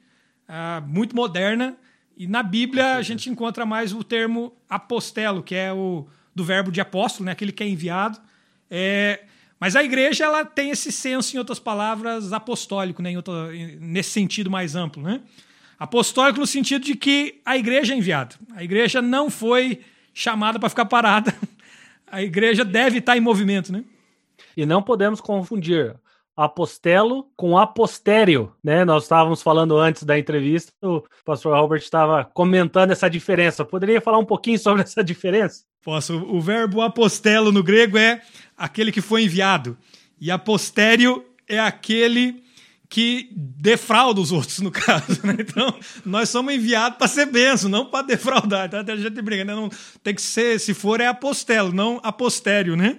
uh, 0.48 0.88
muito 0.88 1.16
moderna. 1.16 1.76
E 2.16 2.28
na 2.28 2.44
Bíblia 2.44 2.98
a 2.98 3.02
gente 3.02 3.28
encontra 3.28 3.66
mais 3.66 3.92
o 3.92 4.04
termo 4.04 4.54
apostelo, 4.70 5.42
que 5.42 5.56
é 5.56 5.74
o 5.74 6.08
do 6.34 6.44
verbo 6.44 6.72
de 6.72 6.82
apóstolo, 6.82 7.26
né? 7.26 7.32
aquele 7.32 7.52
que 7.52 7.64
é 7.64 7.68
enviado. 7.68 8.20
É, 8.70 9.24
mas 9.60 9.76
a 9.76 9.84
igreja 9.84 10.26
ela 10.26 10.44
tem 10.44 10.72
esse 10.72 10.92
senso, 10.92 11.36
em 11.36 11.40
outras 11.40 11.60
palavras, 11.60 12.34
apostólico, 12.34 13.02
né? 13.02 13.16
Outra, 13.16 13.52
nesse 13.80 14.10
sentido 14.10 14.50
mais 14.50 14.76
amplo. 14.76 15.04
Né? 15.04 15.22
Apostólico 15.78 16.40
no 16.40 16.48
sentido 16.48 16.84
de 16.84 16.96
que 16.96 17.40
a 17.46 17.58
igreja 17.58 17.94
é 17.94 17.98
enviada. 17.98 18.36
A 18.56 18.64
igreja 18.64 19.02
não 19.02 19.30
foi 19.30 19.82
chamada 20.14 20.60
para 20.60 20.70
ficar 20.70 20.86
parada. 20.86 21.36
A 22.14 22.22
igreja 22.22 22.66
deve 22.66 22.98
estar 22.98 23.16
em 23.16 23.22
movimento, 23.22 23.72
né? 23.72 23.86
E 24.58 24.66
não 24.66 24.84
podemos 24.84 25.22
confundir 25.22 25.96
apostelo 26.42 27.28
com 27.36 27.58
apostério, 27.58 28.52
né? 28.64 28.84
Nós 28.84 29.04
estávamos 29.04 29.42
falando 29.42 29.78
antes 29.78 30.04
da 30.04 30.18
entrevista, 30.18 30.72
o 30.82 31.04
pastor 31.24 31.54
Albert 31.54 31.82
estava 31.82 32.26
comentando 32.26 32.92
essa 32.92 33.10
diferença. 33.10 33.64
Poderia 33.64 34.02
falar 34.02 34.18
um 34.18 34.26
pouquinho 34.26 34.58
sobre 34.60 34.82
essa 34.82 35.04
diferença? 35.04 35.64
Posso. 35.84 36.18
O 36.18 36.40
verbo 36.40 36.82
apostelo 36.82 37.52
no 37.52 37.64
grego 37.64 37.98
é 37.98 38.22
aquele 38.58 38.92
que 38.92 39.02
foi 39.02 39.24
enviado, 39.24 39.78
e 40.20 40.30
apostério 40.30 41.26
é 41.48 41.60
aquele 41.60 42.44
que 42.92 43.30
defrauda 43.34 44.20
os 44.20 44.34
outros, 44.34 44.60
no 44.62 44.70
caso. 44.70 45.26
Né? 45.26 45.38
Então, 45.40 45.74
nós 46.06 46.30
somos 46.30 46.54
enviados 46.54 46.98
para 46.98 47.08
ser 47.08 47.26
benção, 47.26 47.70
não 47.70 47.86
para 47.86 48.06
defraudar. 48.06 48.68
Então, 48.68 48.82
até 48.82 48.92
a 48.92 48.98
gente 48.98 49.22
brinca, 49.22 49.46
né? 49.46 49.56
não, 49.56 49.70
tem 50.04 50.14
que 50.14 50.22
ser, 50.22 50.60
se 50.60 50.74
for, 50.74 51.00
é 51.00 51.08
apostelo, 51.08 51.72
não 51.72 52.02
apostério, 52.04 52.76
né? 52.76 52.98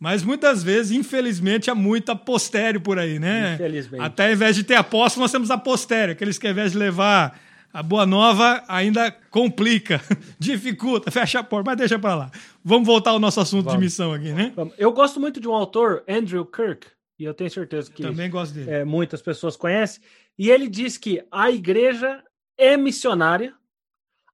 Mas 0.00 0.22
muitas 0.22 0.62
vezes, 0.62 0.92
infelizmente, 0.92 1.70
há 1.70 1.74
muito 1.74 2.10
apostério 2.10 2.80
por 2.80 2.98
aí, 2.98 3.18
né? 3.18 3.54
Infelizmente. 3.54 4.02
Até 4.02 4.28
ao 4.28 4.32
invés 4.32 4.56
de 4.56 4.64
ter 4.64 4.74
apóstolo, 4.76 5.24
nós 5.24 5.30
temos 5.30 5.50
apostério, 5.50 6.12
aqueles 6.12 6.38
que 6.38 6.46
ao 6.46 6.52
invés 6.52 6.72
de 6.72 6.78
levar 6.78 7.38
a 7.70 7.82
boa 7.82 8.06
nova, 8.06 8.64
ainda 8.66 9.12
complica, 9.30 10.00
dificulta, 10.40 11.10
fecha 11.10 11.40
a 11.40 11.44
porta, 11.44 11.70
mas 11.70 11.78
deixa 11.78 11.98
para 11.98 12.14
lá. 12.14 12.30
Vamos 12.64 12.86
voltar 12.86 13.10
ao 13.10 13.18
nosso 13.18 13.40
assunto 13.40 13.66
Vamos. 13.66 13.78
de 13.78 13.84
missão 13.84 14.12
aqui, 14.12 14.32
né? 14.32 14.54
Eu 14.78 14.90
gosto 14.90 15.20
muito 15.20 15.38
de 15.38 15.46
um 15.46 15.54
autor, 15.54 16.02
Andrew 16.08 16.46
Kirk, 16.46 16.86
e 17.18 17.24
eu 17.24 17.34
tenho 17.34 17.50
certeza 17.50 17.90
que 17.90 18.02
também 18.02 18.30
gosto 18.30 18.54
dele. 18.54 18.70
É, 18.70 18.84
muitas 18.84 19.20
pessoas 19.20 19.54
conhecem. 19.54 20.02
E 20.38 20.50
ele 20.50 20.66
diz 20.66 20.96
que 20.96 21.22
a 21.30 21.50
igreja 21.50 22.24
é 22.56 22.74
missionária 22.76 23.54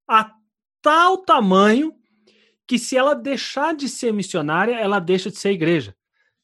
a 0.08 0.30
tal 0.80 1.18
tamanho 1.18 1.92
que 2.66 2.78
se 2.78 2.96
ela 2.96 3.14
deixar 3.14 3.74
de 3.74 3.88
ser 3.88 4.12
missionária, 4.12 4.74
ela 4.74 4.98
deixa 4.98 5.30
de 5.30 5.38
ser 5.38 5.52
igreja. 5.52 5.94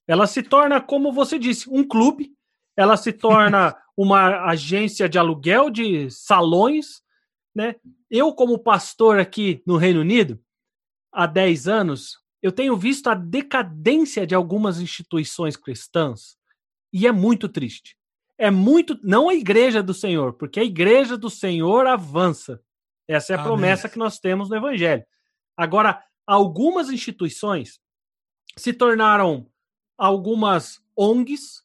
Ela 0.06 0.26
se 0.26 0.42
torna, 0.42 0.80
como 0.80 1.12
você 1.12 1.38
disse, 1.38 1.68
um 1.68 1.86
clube, 1.86 2.32
ela 2.76 2.96
se 2.96 3.12
torna 3.12 3.76
uma 3.96 4.44
agência 4.46 5.08
de 5.08 5.18
aluguel 5.18 5.70
de 5.70 6.10
salões, 6.10 7.02
né? 7.54 7.76
Eu, 8.10 8.32
como 8.32 8.58
pastor 8.58 9.18
aqui 9.18 9.62
no 9.66 9.76
Reino 9.76 10.00
Unido, 10.00 10.40
há 11.12 11.26
10 11.26 11.68
anos, 11.68 12.18
eu 12.42 12.50
tenho 12.50 12.76
visto 12.76 13.08
a 13.08 13.14
decadência 13.14 14.26
de 14.26 14.34
algumas 14.34 14.80
instituições 14.80 15.56
cristãs 15.56 16.36
e 16.92 17.06
é 17.06 17.12
muito 17.12 17.48
triste. 17.48 17.96
É 18.36 18.50
muito. 18.50 18.98
Não 19.02 19.28
a 19.28 19.34
igreja 19.34 19.82
do 19.82 19.94
Senhor, 19.94 20.32
porque 20.34 20.60
a 20.60 20.64
igreja 20.64 21.16
do 21.16 21.30
Senhor 21.30 21.86
avança. 21.86 22.60
Essa 23.06 23.32
é 23.32 23.36
a 23.36 23.38
Amém. 23.38 23.46
promessa 23.46 23.88
que 23.88 23.98
nós 23.98 24.18
temos 24.18 24.48
no 24.48 24.56
Evangelho. 24.56 25.04
Agora, 25.56 26.02
algumas 26.26 26.90
instituições 26.90 27.80
se 28.56 28.72
tornaram 28.72 29.46
algumas 29.96 30.82
ONGs, 30.96 31.62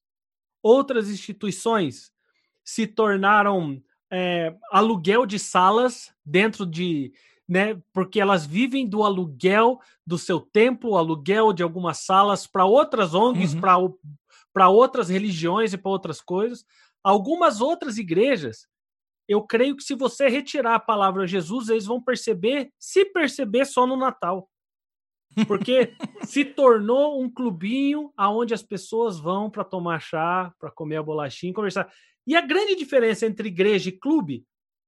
outras 0.61 1.09
instituições 1.09 2.11
se 2.63 2.85
tornaram 2.87 3.81
é, 4.11 4.55
aluguel 4.71 5.25
de 5.25 5.39
salas 5.39 6.13
dentro 6.25 6.65
de 6.65 7.13
né? 7.47 7.81
Porque 7.93 8.19
elas 8.19 8.45
vivem 8.45 8.85
do 8.85 9.03
aluguel 9.03 9.79
do 10.05 10.17
seu 10.17 10.39
templo, 10.39 10.97
aluguel 10.97 11.53
de 11.53 11.63
algumas 11.63 11.99
salas 11.99 12.45
para 12.45 12.65
outras 12.65 13.13
ONGs, 13.13 13.53
uhum. 13.53 13.61
para 14.51 14.67
outras 14.67 15.07
religiões 15.07 15.71
e 15.71 15.77
para 15.77 15.91
outras 15.91 16.19
coisas. 16.19 16.65
Algumas 17.01 17.61
outras 17.61 17.97
igrejas, 17.97 18.67
eu 19.27 19.41
creio 19.43 19.75
que 19.75 19.83
se 19.83 19.93
você 19.93 20.29
retirar 20.29 20.75
a 20.75 20.79
palavra 20.79 21.27
Jesus, 21.27 21.69
eles 21.69 21.85
vão 21.85 22.01
perceber, 22.01 22.71
se 22.79 23.05
perceber 23.05 23.65
só 23.65 23.85
no 23.85 23.97
Natal. 23.97 24.49
Porque 25.47 25.93
se 26.23 26.45
tornou 26.45 27.21
um 27.21 27.29
clubinho 27.29 28.11
aonde 28.15 28.53
as 28.53 28.63
pessoas 28.63 29.19
vão 29.19 29.49
para 29.49 29.63
tomar 29.63 29.99
chá, 29.99 30.53
para 30.57 30.71
comer 30.71 30.97
a 30.97 31.03
bolachinha, 31.03 31.53
conversar. 31.53 31.91
E 32.25 32.35
a 32.35 32.41
grande 32.41 32.75
diferença 32.75 33.25
entre 33.25 33.49
igreja 33.49 33.89
e 33.89 33.91
clube 33.91 34.45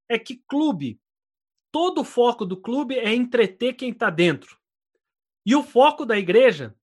é 0.07 0.17
que 0.17 0.41
clube 0.47 0.99
todo 1.71 2.01
o 2.01 2.05
foco 2.05 2.45
do 2.45 2.57
clube 2.57 2.97
é 2.97 3.13
entreter 3.13 3.73
quem 3.73 3.91
está 3.91 4.09
dentro. 4.09 4.57
E 5.45 5.55
o 5.55 5.63
foco 5.63 6.05
da 6.05 6.17
igreja, 6.17 6.75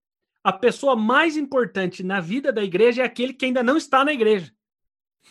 a 0.45 0.53
pessoa 0.53 0.95
mais 0.95 1.37
importante 1.37 2.03
na 2.03 2.21
vida 2.21 2.53
da 2.53 2.63
igreja 2.63 3.03
é 3.03 3.05
aquele 3.05 3.33
que 3.33 3.47
ainda 3.47 3.63
não 3.63 3.77
está 3.77 4.05
na 4.05 4.13
igreja. 4.13 4.53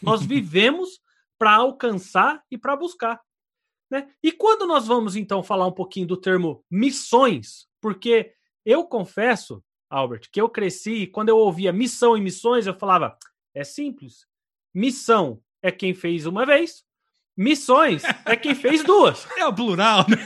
Nós 0.01 0.23
vivemos 0.25 0.99
para 1.37 1.55
alcançar 1.55 2.43
e 2.49 2.57
para 2.57 2.75
buscar. 2.75 3.19
Né? 3.89 4.09
E 4.23 4.31
quando 4.31 4.65
nós 4.65 4.87
vamos 4.87 5.15
então 5.15 5.43
falar 5.43 5.67
um 5.67 5.71
pouquinho 5.71 6.07
do 6.07 6.17
termo 6.17 6.63
missões, 6.69 7.67
porque 7.81 8.33
eu 8.65 8.85
confesso, 8.85 9.63
Albert, 9.89 10.29
que 10.31 10.41
eu 10.41 10.49
cresci 10.49 10.93
e 10.93 11.07
quando 11.07 11.29
eu 11.29 11.37
ouvia 11.37 11.71
missão 11.71 12.17
e 12.17 12.21
missões, 12.21 12.65
eu 12.65 12.73
falava: 12.73 13.17
é 13.53 13.63
simples. 13.63 14.25
Missão 14.73 15.41
é 15.61 15.71
quem 15.71 15.93
fez 15.93 16.25
uma 16.25 16.45
vez, 16.45 16.85
Missões 17.37 18.03
é 18.25 18.35
quem 18.35 18.55
fez 18.55 18.83
duas. 18.83 19.27
É 19.37 19.45
o 19.45 19.53
plural, 19.53 20.05
né? 20.07 20.17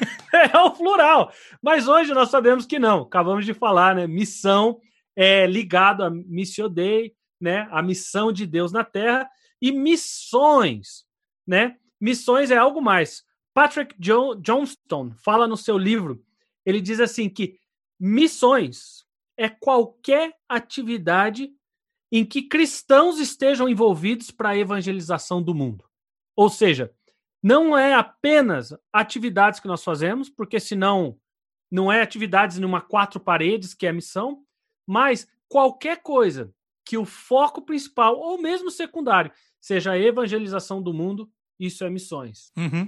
É 0.54 0.58
o 0.60 0.72
plural. 0.72 1.34
Mas 1.62 1.88
hoje 1.88 2.13
nós 2.13 2.30
sabemos 2.30 2.66
que 2.66 2.78
não. 2.78 3.01
Acabamos 3.01 3.46
de 3.46 3.54
falar, 3.54 3.96
né? 3.96 4.06
Missão 4.06 4.80
é 5.16 5.48
ligado 5.48 6.04
a 6.04 6.10
Missio 6.10 6.70
Dei, 6.70 7.13
né? 7.42 7.68
A 7.72 7.82
missão 7.82 8.32
de 8.32 8.46
Deus 8.46 8.72
na 8.72 8.84
Terra. 8.84 9.28
E 9.62 9.72
missões, 9.72 11.06
né? 11.46 11.78
Missões 12.00 12.51
é 12.51 12.58
algo 12.58 12.82
mais. 12.82 13.24
Patrick 13.54 13.96
John, 14.00 14.36
Johnston 14.36 15.12
fala 15.18 15.48
no 15.48 15.58
seu 15.58 15.78
livro, 15.78 16.24
ele 16.66 16.80
diz 16.80 17.00
assim 17.00 17.30
que 17.30 17.60
missões 18.00 19.06
é 19.36 19.50
qualquer 19.50 20.34
atividade 20.48 21.51
em 22.12 22.25
que 22.25 22.44
cristãos 22.44 23.20
estejam 23.20 23.70
envolvidos 23.70 24.32
para 24.32 24.50
a 24.50 24.58
evangelização 24.58 25.42
do 25.42 25.54
mundo. 25.54 25.86
Ou 26.36 26.50
seja, 26.50 26.94
não 27.42 27.78
é 27.78 27.94
apenas 27.94 28.74
atividades 28.92 29.60
que 29.60 29.68
nós 29.68 29.84
fazemos, 29.84 30.30
porque 30.30 30.60
senão 30.60 31.20
não 31.72 31.92
é 31.92 32.01
atividades 32.01 32.60
numa 32.60 32.82
quatro 32.82 33.20
paredes, 33.20 33.74
que 33.74 33.86
é 33.86 33.89
a 33.89 33.94
missão, 33.94 34.44
mas 34.88 35.28
qualquer 35.48 36.01
coisa 36.01 36.54
que 36.84 36.98
o 36.98 37.06
foco 37.06 37.62
principal 37.62 38.18
ou 38.18 38.42
mesmo 38.42 38.72
secundário 38.72 39.32
seja 39.60 39.92
a 39.92 40.00
evangelização 40.00 40.82
do 40.82 40.94
mundo, 40.94 41.30
isso 41.60 41.84
é 41.84 41.89
missões. 41.89 42.51
Uhum. 42.58 42.88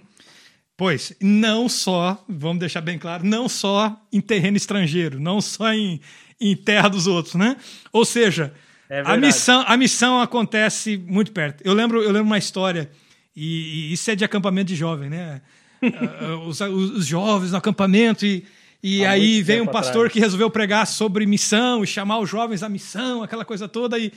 Pois, 0.78 1.14
não 1.22 1.70
só, 1.70 2.24
vamos 2.28 2.60
deixar 2.60 2.82
bem 2.82 2.98
claro, 2.98 3.24
não 3.24 3.48
só 3.48 4.02
em 4.12 4.20
terreno 4.20 4.58
estrangeiro, 4.58 5.20
não 5.20 5.40
só 5.40 5.72
em, 5.72 6.02
em 6.40 6.56
terra 6.56 6.90
dos 6.90 7.06
outros, 7.06 7.36
né? 7.36 7.56
Ou 7.94 8.04
seja, 8.04 8.52
é 8.90 9.04
a, 9.06 9.16
missão, 9.16 9.64
a 9.68 9.78
missão 9.78 10.20
acontece 10.20 10.98
muito 10.98 11.32
perto. 11.32 11.62
Eu 11.64 11.74
lembro, 11.74 12.02
eu 12.02 12.12
lembro 12.12 12.26
uma 12.26 12.38
história 12.38 12.90
e, 13.36 13.90
e, 13.90 13.94
isso 13.94 14.10
é 14.10 14.16
de 14.16 14.26
acampamento 14.26 14.70
de 14.70 14.76
jovem, 14.76 15.10
né? 15.10 15.42
Ah, 15.84 16.38
os, 16.46 16.62
os, 16.62 17.08
jovens 17.08 17.52
no 17.52 17.58
acampamento 17.58 18.24
e, 18.24 18.46
e 18.84 19.04
aí 19.04 19.42
vem 19.42 19.62
um 19.62 19.66
pastor 19.66 20.02
atrás. 20.02 20.14
que 20.14 20.20
resolveu 20.20 20.48
pregar 20.48 20.86
sobre 20.86 21.26
missão 21.26 21.84
e 21.84 21.88
chamar 21.88 22.20
os 22.20 22.30
jovens 22.30 22.62
à 22.62 22.70
missão, 22.70 23.24
aquela 23.24 23.44
coisa 23.44 23.68
toda 23.68 23.98
e, 23.98 24.14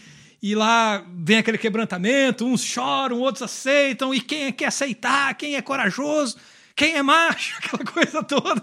e 0.46 0.54
lá 0.54 1.02
vem 1.08 1.38
aquele 1.38 1.56
quebrantamento, 1.56 2.44
uns 2.44 2.62
choram, 2.62 3.18
outros 3.18 3.40
aceitam 3.40 4.12
e 4.12 4.20
quem 4.20 4.44
é 4.44 4.52
que 4.52 4.62
aceitar, 4.62 5.32
quem 5.36 5.54
é 5.54 5.62
corajoso, 5.62 6.36
quem 6.76 6.96
é 6.96 7.02
macho, 7.02 7.56
aquela 7.64 7.82
coisa 7.82 8.22
toda. 8.22 8.62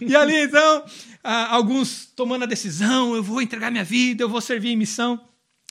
E 0.00 0.16
ali, 0.16 0.34
então, 0.34 0.84
alguns 1.22 2.06
tomando 2.16 2.42
a 2.42 2.46
decisão, 2.46 3.14
eu 3.14 3.22
vou 3.22 3.40
entregar 3.40 3.70
minha 3.70 3.84
vida, 3.84 4.24
eu 4.24 4.28
vou 4.28 4.40
servir 4.40 4.70
em 4.70 4.76
missão. 4.76 5.20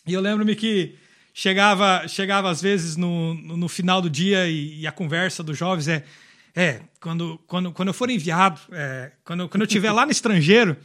E 0.07 0.13
eu 0.13 0.21
lembro-me 0.21 0.55
que 0.55 0.95
chegava, 1.33 2.07
chegava 2.07 2.49
às 2.49 2.61
vezes 2.61 2.95
no, 2.95 3.33
no 3.33 3.67
final 3.67 4.01
do 4.01 4.09
dia 4.09 4.47
e, 4.47 4.79
e 4.79 4.87
a 4.87 4.93
conversa 4.93 5.43
dos 5.43 5.57
jovens 5.57 5.89
é, 5.89 6.05
é 6.55 6.83
quando, 7.01 7.37
quando, 7.45 7.73
quando 7.73 7.89
eu 7.89 7.93
for 7.93 8.09
enviado, 8.09 8.61
é, 8.71 9.11
quando, 9.25 9.49
quando 9.49 9.63
eu 9.63 9.67
estiver 9.67 9.91
lá 9.91 10.05
no 10.05 10.11
estrangeiro, 10.13 10.77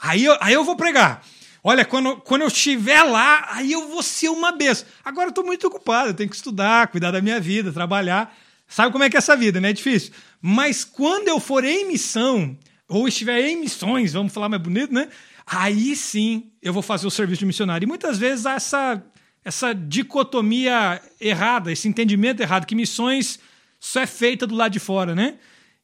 aí 0.00 0.24
eu, 0.24 0.34
aí 0.40 0.54
eu 0.54 0.64
vou 0.64 0.76
pregar. 0.76 1.22
Olha, 1.66 1.82
quando, 1.82 2.16
quando 2.16 2.42
eu 2.42 2.48
estiver 2.48 3.02
lá, 3.04 3.46
aí 3.52 3.72
eu 3.72 3.88
vou 3.88 4.02
ser 4.02 4.28
uma 4.28 4.52
benção. 4.52 4.86
Agora 5.02 5.28
eu 5.28 5.30
estou 5.30 5.42
muito 5.42 5.66
ocupado, 5.66 6.10
eu 6.10 6.14
tenho 6.14 6.28
que 6.28 6.36
estudar, 6.36 6.88
cuidar 6.88 7.10
da 7.10 7.22
minha 7.22 7.40
vida, 7.40 7.72
trabalhar. 7.72 8.36
Sabe 8.68 8.92
como 8.92 9.02
é 9.02 9.08
que 9.08 9.16
é 9.16 9.18
essa 9.18 9.34
vida, 9.34 9.62
né? 9.62 9.70
É 9.70 9.72
difícil. 9.72 10.12
Mas 10.42 10.84
quando 10.84 11.28
eu 11.28 11.40
for 11.40 11.64
em 11.64 11.88
missão, 11.88 12.54
ou 12.86 13.08
estiver 13.08 13.40
em 13.48 13.56
missões, 13.56 14.12
vamos 14.12 14.30
falar 14.30 14.50
mais 14.50 14.60
bonito, 14.60 14.92
né? 14.92 15.08
Aí 15.46 15.96
sim 15.96 16.50
eu 16.60 16.70
vou 16.70 16.82
fazer 16.82 17.06
o 17.06 17.10
serviço 17.10 17.40
de 17.40 17.46
missionário. 17.46 17.86
E 17.86 17.88
muitas 17.88 18.18
vezes 18.18 18.44
há 18.44 18.52
essa, 18.52 19.02
essa 19.42 19.72
dicotomia 19.72 21.00
errada, 21.18 21.72
esse 21.72 21.88
entendimento 21.88 22.42
errado, 22.42 22.66
que 22.66 22.74
missões 22.74 23.38
só 23.80 24.02
é 24.02 24.06
feita 24.06 24.46
do 24.46 24.54
lado 24.54 24.72
de 24.72 24.78
fora, 24.78 25.14
né? 25.14 25.38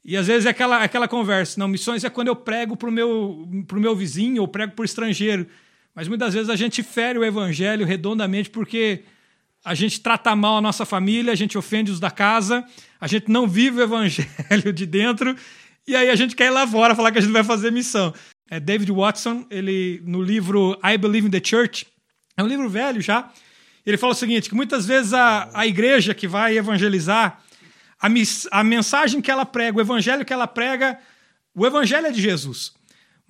E 0.04 0.14
às 0.14 0.26
vezes 0.26 0.44
é 0.44 0.50
aquela, 0.50 0.82
aquela 0.82 1.08
conversa, 1.08 1.58
não, 1.58 1.68
missões 1.68 2.04
é 2.04 2.10
quando 2.10 2.28
eu 2.28 2.36
prego 2.36 2.76
para 2.76 2.88
o 2.88 2.92
meu, 2.92 3.48
pro 3.66 3.80
meu 3.80 3.96
vizinho 3.96 4.42
ou 4.42 4.48
prego 4.48 4.72
para 4.72 4.82
o 4.82 4.84
estrangeiro. 4.84 5.46
Mas 5.94 6.08
muitas 6.08 6.34
vezes 6.34 6.48
a 6.48 6.56
gente 6.56 6.82
fere 6.82 7.18
o 7.18 7.24
evangelho 7.24 7.86
redondamente 7.86 8.50
porque 8.50 9.04
a 9.64 9.74
gente 9.74 10.00
trata 10.00 10.34
mal 10.34 10.56
a 10.56 10.60
nossa 10.60 10.86
família, 10.86 11.32
a 11.32 11.36
gente 11.36 11.58
ofende 11.58 11.90
os 11.90 12.00
da 12.00 12.10
casa, 12.10 12.64
a 13.00 13.06
gente 13.06 13.30
não 13.30 13.46
vive 13.46 13.78
o 13.78 13.82
evangelho 13.82 14.72
de 14.72 14.86
dentro 14.86 15.36
e 15.86 15.96
aí 15.96 16.08
a 16.08 16.16
gente 16.16 16.36
quer 16.36 16.46
ir 16.46 16.50
lá 16.50 16.66
fora 16.66 16.94
falar 16.94 17.12
que 17.12 17.18
a 17.18 17.20
gente 17.20 17.32
vai 17.32 17.44
fazer 17.44 17.70
missão. 17.70 18.14
É 18.50 18.58
David 18.58 18.90
Watson, 18.92 19.46
ele 19.50 20.02
no 20.04 20.22
livro 20.22 20.78
I 20.84 20.96
Believe 20.96 21.26
in 21.26 21.30
the 21.30 21.40
Church, 21.42 21.86
é 22.36 22.42
um 22.42 22.46
livro 22.46 22.68
velho 22.68 23.00
já, 23.00 23.30
ele 23.84 23.96
fala 23.96 24.12
o 24.12 24.16
seguinte, 24.16 24.48
que 24.48 24.54
muitas 24.54 24.86
vezes 24.86 25.12
a, 25.12 25.50
a 25.52 25.66
igreja 25.66 26.14
que 26.14 26.28
vai 26.28 26.56
evangelizar, 26.56 27.40
a, 28.00 28.08
a 28.50 28.64
mensagem 28.64 29.20
que 29.20 29.30
ela 29.30 29.44
prega, 29.44 29.78
o 29.78 29.80
evangelho 29.80 30.24
que 30.24 30.32
ela 30.32 30.46
prega, 30.46 30.98
o 31.54 31.66
evangelho 31.66 32.06
é 32.06 32.10
de 32.10 32.20
Jesus. 32.20 32.72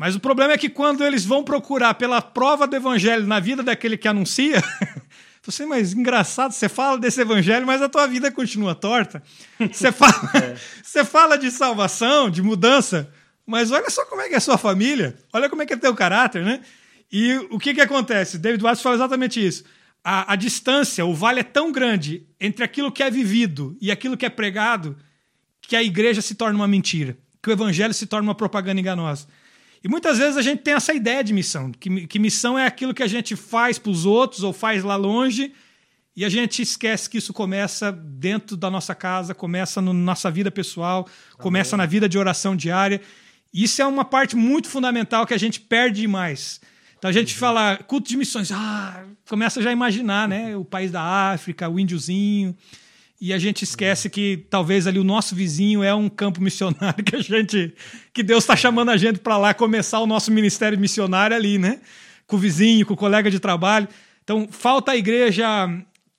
Mas 0.00 0.16
o 0.16 0.18
problema 0.20 0.54
é 0.54 0.56
que 0.56 0.70
quando 0.70 1.04
eles 1.04 1.26
vão 1.26 1.44
procurar 1.44 1.92
pela 1.92 2.22
prova 2.22 2.66
do 2.66 2.74
evangelho 2.74 3.26
na 3.26 3.38
vida 3.38 3.62
daquele 3.62 3.98
que 3.98 4.08
anuncia, 4.08 4.64
você, 5.44 5.66
mas 5.66 5.92
engraçado, 5.92 6.52
você 6.52 6.70
fala 6.70 6.96
desse 6.96 7.20
evangelho, 7.20 7.66
mas 7.66 7.82
a 7.82 7.88
tua 7.88 8.06
vida 8.06 8.32
continua 8.32 8.74
torta. 8.74 9.22
Você 9.70 9.92
fala, 9.92 10.30
é. 10.36 10.56
você 10.82 11.04
fala 11.04 11.36
de 11.36 11.50
salvação, 11.50 12.30
de 12.30 12.40
mudança, 12.40 13.12
mas 13.46 13.70
olha 13.70 13.90
só 13.90 14.06
como 14.06 14.22
é 14.22 14.28
que 14.28 14.32
é 14.32 14.38
a 14.38 14.40
sua 14.40 14.56
família, 14.56 15.18
olha 15.34 15.50
como 15.50 15.60
é 15.60 15.66
que 15.66 15.74
é 15.74 15.76
teu 15.76 15.94
caráter, 15.94 16.46
né? 16.46 16.62
E 17.12 17.34
o 17.50 17.58
que 17.58 17.74
que 17.74 17.82
acontece? 17.82 18.38
David 18.38 18.62
Watts 18.62 18.80
fala 18.80 18.94
exatamente 18.94 19.46
isso. 19.46 19.64
A, 20.02 20.32
a 20.32 20.34
distância, 20.34 21.04
o 21.04 21.14
vale 21.14 21.40
é 21.40 21.44
tão 21.44 21.70
grande 21.70 22.26
entre 22.40 22.64
aquilo 22.64 22.90
que 22.90 23.02
é 23.02 23.10
vivido 23.10 23.76
e 23.82 23.90
aquilo 23.90 24.16
que 24.16 24.24
é 24.24 24.30
pregado 24.30 24.96
que 25.60 25.76
a 25.76 25.82
igreja 25.82 26.22
se 26.22 26.36
torna 26.36 26.56
uma 26.56 26.66
mentira, 26.66 27.18
que 27.42 27.50
o 27.50 27.52
evangelho 27.52 27.92
se 27.92 28.06
torna 28.06 28.28
uma 28.28 28.34
propaganda 28.34 28.80
enganosa. 28.80 29.26
E 29.82 29.88
muitas 29.88 30.18
vezes 30.18 30.36
a 30.36 30.42
gente 30.42 30.62
tem 30.62 30.74
essa 30.74 30.92
ideia 30.92 31.24
de 31.24 31.32
missão, 31.32 31.72
que, 31.72 32.06
que 32.06 32.18
missão 32.18 32.58
é 32.58 32.66
aquilo 32.66 32.92
que 32.92 33.02
a 33.02 33.08
gente 33.08 33.34
faz 33.34 33.78
para 33.78 33.90
os 33.90 34.04
outros 34.04 34.42
ou 34.42 34.52
faz 34.52 34.84
lá 34.84 34.96
longe, 34.96 35.52
e 36.14 36.24
a 36.24 36.28
gente 36.28 36.60
esquece 36.60 37.08
que 37.08 37.16
isso 37.16 37.32
começa 37.32 37.90
dentro 37.90 38.56
da 38.56 38.70
nossa 38.70 38.94
casa, 38.94 39.34
começa 39.34 39.80
na 39.80 39.92
no 39.92 39.98
nossa 39.98 40.30
vida 40.30 40.50
pessoal, 40.50 41.06
Amém. 41.06 41.38
começa 41.38 41.76
na 41.76 41.86
vida 41.86 42.08
de 42.08 42.18
oração 42.18 42.54
diária. 42.54 43.00
Isso 43.54 43.80
é 43.80 43.86
uma 43.86 44.04
parte 44.04 44.36
muito 44.36 44.68
fundamental 44.68 45.26
que 45.26 45.32
a 45.32 45.38
gente 45.38 45.60
perde 45.60 46.02
demais. 46.02 46.60
Então 46.98 47.08
a 47.08 47.12
gente 47.12 47.32
uhum. 47.32 47.40
fala 47.40 47.76
culto 47.78 48.08
de 48.08 48.16
missões, 48.16 48.52
ah, 48.52 49.04
começa 49.26 49.62
já 49.62 49.70
a 49.70 49.72
imaginar, 49.72 50.28
né? 50.28 50.54
O 50.56 50.64
país 50.64 50.90
da 50.90 51.02
África, 51.02 51.68
o 51.68 51.80
índiozinho 51.80 52.54
e 53.20 53.34
a 53.34 53.38
gente 53.38 53.62
esquece 53.62 54.08
que 54.08 54.46
talvez 54.48 54.86
ali 54.86 54.98
o 54.98 55.04
nosso 55.04 55.34
vizinho 55.34 55.82
é 55.82 55.94
um 55.94 56.08
campo 56.08 56.40
missionário 56.40 57.04
que 57.04 57.14
a 57.14 57.20
gente 57.20 57.74
que 58.14 58.22
Deus 58.22 58.44
está 58.44 58.56
chamando 58.56 58.90
a 58.90 58.96
gente 58.96 59.18
para 59.18 59.36
lá 59.36 59.52
começar 59.52 60.00
o 60.00 60.06
nosso 60.06 60.32
ministério 60.32 60.78
missionário 60.78 61.36
ali, 61.36 61.58
né? 61.58 61.80
Com 62.26 62.36
o 62.36 62.38
vizinho, 62.38 62.86
com 62.86 62.94
o 62.94 62.96
colega 62.96 63.30
de 63.30 63.38
trabalho. 63.38 63.86
Então, 64.24 64.48
falta 64.50 64.92
a 64.92 64.96
igreja 64.96 65.44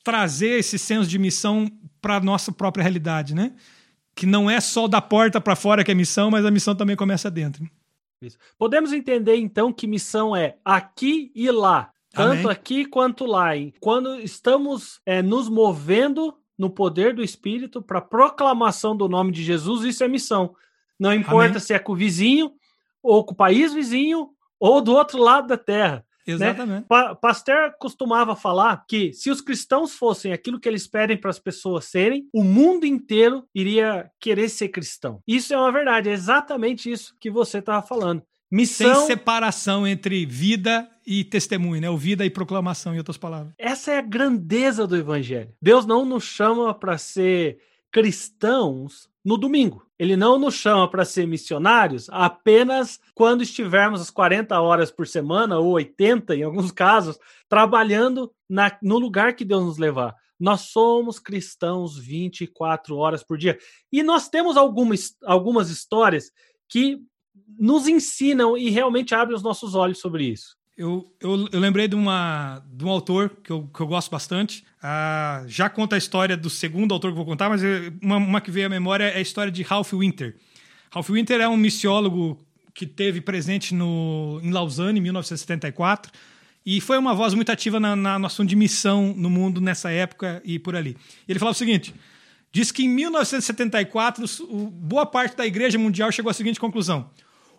trazer 0.03 0.59
esse 0.59 0.77
senso 0.77 1.09
de 1.09 1.17
missão 1.17 1.71
para 2.01 2.17
a 2.17 2.19
nossa 2.19 2.51
própria 2.51 2.83
realidade, 2.83 3.33
né? 3.33 3.53
Que 4.13 4.25
não 4.25 4.49
é 4.49 4.59
só 4.59 4.87
da 4.87 5.01
porta 5.01 5.41
para 5.41 5.55
fora 5.55 5.83
que 5.83 5.91
é 5.91 5.95
missão, 5.95 6.29
mas 6.29 6.45
a 6.45 6.51
missão 6.51 6.75
também 6.75 6.95
começa 6.95 7.31
dentro. 7.31 7.67
Isso. 8.21 8.37
Podemos 8.57 8.93
entender 8.93 9.37
então 9.37 9.73
que 9.73 9.87
missão 9.87 10.35
é 10.35 10.55
aqui 10.63 11.31
e 11.33 11.49
lá, 11.49 11.91
tanto 12.13 12.41
Amém. 12.41 12.51
aqui 12.51 12.85
quanto 12.85 13.25
lá. 13.25 13.51
Quando 13.79 14.19
estamos 14.19 14.99
é, 15.05 15.23
nos 15.23 15.49
movendo 15.49 16.35
no 16.61 16.69
poder 16.69 17.15
do 17.15 17.23
Espírito 17.23 17.81
para 17.81 17.99
proclamação 17.99 18.95
do 18.95 19.09
nome 19.09 19.31
de 19.31 19.43
Jesus, 19.43 19.83
isso 19.83 20.03
é 20.03 20.07
missão. 20.07 20.55
Não 20.99 21.11
importa 21.11 21.53
Amém. 21.53 21.59
se 21.59 21.73
é 21.73 21.79
com 21.79 21.93
o 21.93 21.95
vizinho, 21.95 22.51
ou 23.01 23.25
com 23.25 23.33
o 23.33 23.35
país 23.35 23.73
vizinho, 23.73 24.29
ou 24.59 24.79
do 24.79 24.93
outro 24.93 25.17
lado 25.17 25.47
da 25.47 25.57
terra. 25.57 26.05
Né? 26.27 26.33
Exatamente. 26.35 26.81
Né? 26.81 26.85
Pa 26.87 27.15
Pasteur 27.15 27.73
costumava 27.79 28.35
falar 28.35 28.85
que 28.87 29.11
se 29.11 29.31
os 29.31 29.41
cristãos 29.41 29.95
fossem 29.95 30.33
aquilo 30.33 30.59
que 30.59 30.69
eles 30.69 30.85
pedem 30.85 31.17
para 31.17 31.31
as 31.31 31.39
pessoas 31.39 31.85
serem, 31.85 32.29
o 32.31 32.43
mundo 32.43 32.85
inteiro 32.85 33.43
iria 33.55 34.11
querer 34.19 34.47
ser 34.47 34.69
cristão. 34.69 35.19
Isso 35.27 35.55
é 35.55 35.57
uma 35.57 35.71
verdade, 35.71 36.09
é 36.09 36.13
exatamente 36.13 36.91
isso 36.91 37.15
que 37.19 37.31
você 37.31 37.57
estava 37.57 37.81
falando. 37.81 38.21
Missão... 38.51 38.93
Sem 38.93 39.07
separação 39.07 39.87
entre 39.87 40.25
vida 40.25 40.89
e 41.07 41.23
testemunho, 41.23 41.81
né? 41.81 41.89
O 41.89 41.97
vida 41.97 42.25
e 42.25 42.29
proclamação, 42.29 42.93
em 42.93 42.97
outras 42.97 43.17
palavras. 43.17 43.53
Essa 43.57 43.91
é 43.93 43.97
a 43.97 44.01
grandeza 44.01 44.85
do 44.85 44.97
evangelho. 44.97 45.53
Deus 45.61 45.85
não 45.85 46.03
nos 46.03 46.25
chama 46.25 46.73
para 46.73 46.97
ser 46.97 47.59
cristãos 47.89 49.09
no 49.23 49.37
domingo. 49.37 49.85
Ele 49.97 50.17
não 50.17 50.37
nos 50.37 50.55
chama 50.55 50.89
para 50.89 51.05
ser 51.05 51.27
missionários 51.27 52.09
apenas 52.09 52.99
quando 53.13 53.43
estivermos 53.43 54.01
as 54.01 54.09
40 54.09 54.59
horas 54.59 54.91
por 54.91 55.07
semana, 55.07 55.59
ou 55.59 55.73
80 55.73 56.35
em 56.35 56.43
alguns 56.43 56.71
casos, 56.71 57.17
trabalhando 57.47 58.33
na, 58.49 58.77
no 58.81 58.97
lugar 58.97 59.35
que 59.35 59.45
Deus 59.45 59.63
nos 59.63 59.77
levar. 59.77 60.15
Nós 60.39 60.61
somos 60.61 61.19
cristãos 61.19 61.97
24 61.97 62.97
horas 62.97 63.23
por 63.23 63.37
dia. 63.37 63.59
E 63.91 64.01
nós 64.01 64.27
temos 64.27 64.57
algumas, 64.57 65.15
algumas 65.23 65.69
histórias 65.69 66.31
que 66.67 66.99
nos 67.59 67.87
ensinam 67.87 68.57
e 68.57 68.69
realmente 68.69 69.13
abrem 69.13 69.35
os 69.35 69.43
nossos 69.43 69.75
olhos 69.75 69.99
sobre 69.99 70.25
isso. 70.25 70.55
Eu, 70.77 71.13
eu, 71.19 71.47
eu, 71.51 71.59
lembrei 71.59 71.87
de, 71.87 71.95
uma, 71.95 72.63
de 72.71 72.83
um 72.83 72.89
autor 72.89 73.29
que 73.43 73.51
eu, 73.51 73.67
que 73.67 73.79
eu 73.79 73.85
gosto 73.85 74.09
bastante. 74.09 74.63
Uh, 74.77 75.47
já 75.47 75.69
conta 75.69 75.95
a 75.95 75.97
história 75.97 76.35
do 76.35 76.49
segundo 76.49 76.91
autor 76.93 77.09
que 77.09 77.13
eu 77.13 77.17
vou 77.17 77.25
contar, 77.25 77.49
mas 77.49 77.61
uma, 78.01 78.17
uma, 78.17 78.41
que 78.41 78.49
veio 78.49 78.65
à 78.65 78.69
memória 78.69 79.03
é 79.03 79.17
a 79.17 79.21
história 79.21 79.51
de 79.51 79.61
Ralph 79.61 79.93
Winter. 79.93 80.35
Ralph 80.91 81.09
Winter 81.09 81.39
é 81.39 81.47
um 81.47 81.57
missiólogo 81.57 82.39
que 82.73 82.87
teve 82.87 83.21
presente 83.21 83.75
no, 83.75 84.39
em 84.41 84.49
Lausanne, 84.49 84.97
em 84.97 85.03
1974, 85.03 86.11
e 86.65 86.79
foi 86.81 86.97
uma 86.97 87.13
voz 87.13 87.33
muito 87.33 87.51
ativa 87.51 87.79
na, 87.79 87.95
na, 87.95 88.17
no 88.17 88.45
de 88.45 88.55
missão 88.55 89.13
no 89.15 89.29
mundo 89.29 89.59
nessa 89.59 89.91
época 89.91 90.41
e 90.45 90.57
por 90.57 90.75
ali. 90.75 90.97
Ele 91.27 91.37
falava 91.37 91.55
o 91.55 91.57
seguinte: 91.57 91.93
diz 92.51 92.71
que 92.71 92.83
em 92.83 92.89
1974, 92.89 94.25
boa 94.71 95.05
parte 95.05 95.35
da 95.35 95.45
igreja 95.45 95.77
mundial 95.79 96.11
chegou 96.11 96.29
à 96.29 96.33
seguinte 96.33 96.59
conclusão 96.59 97.09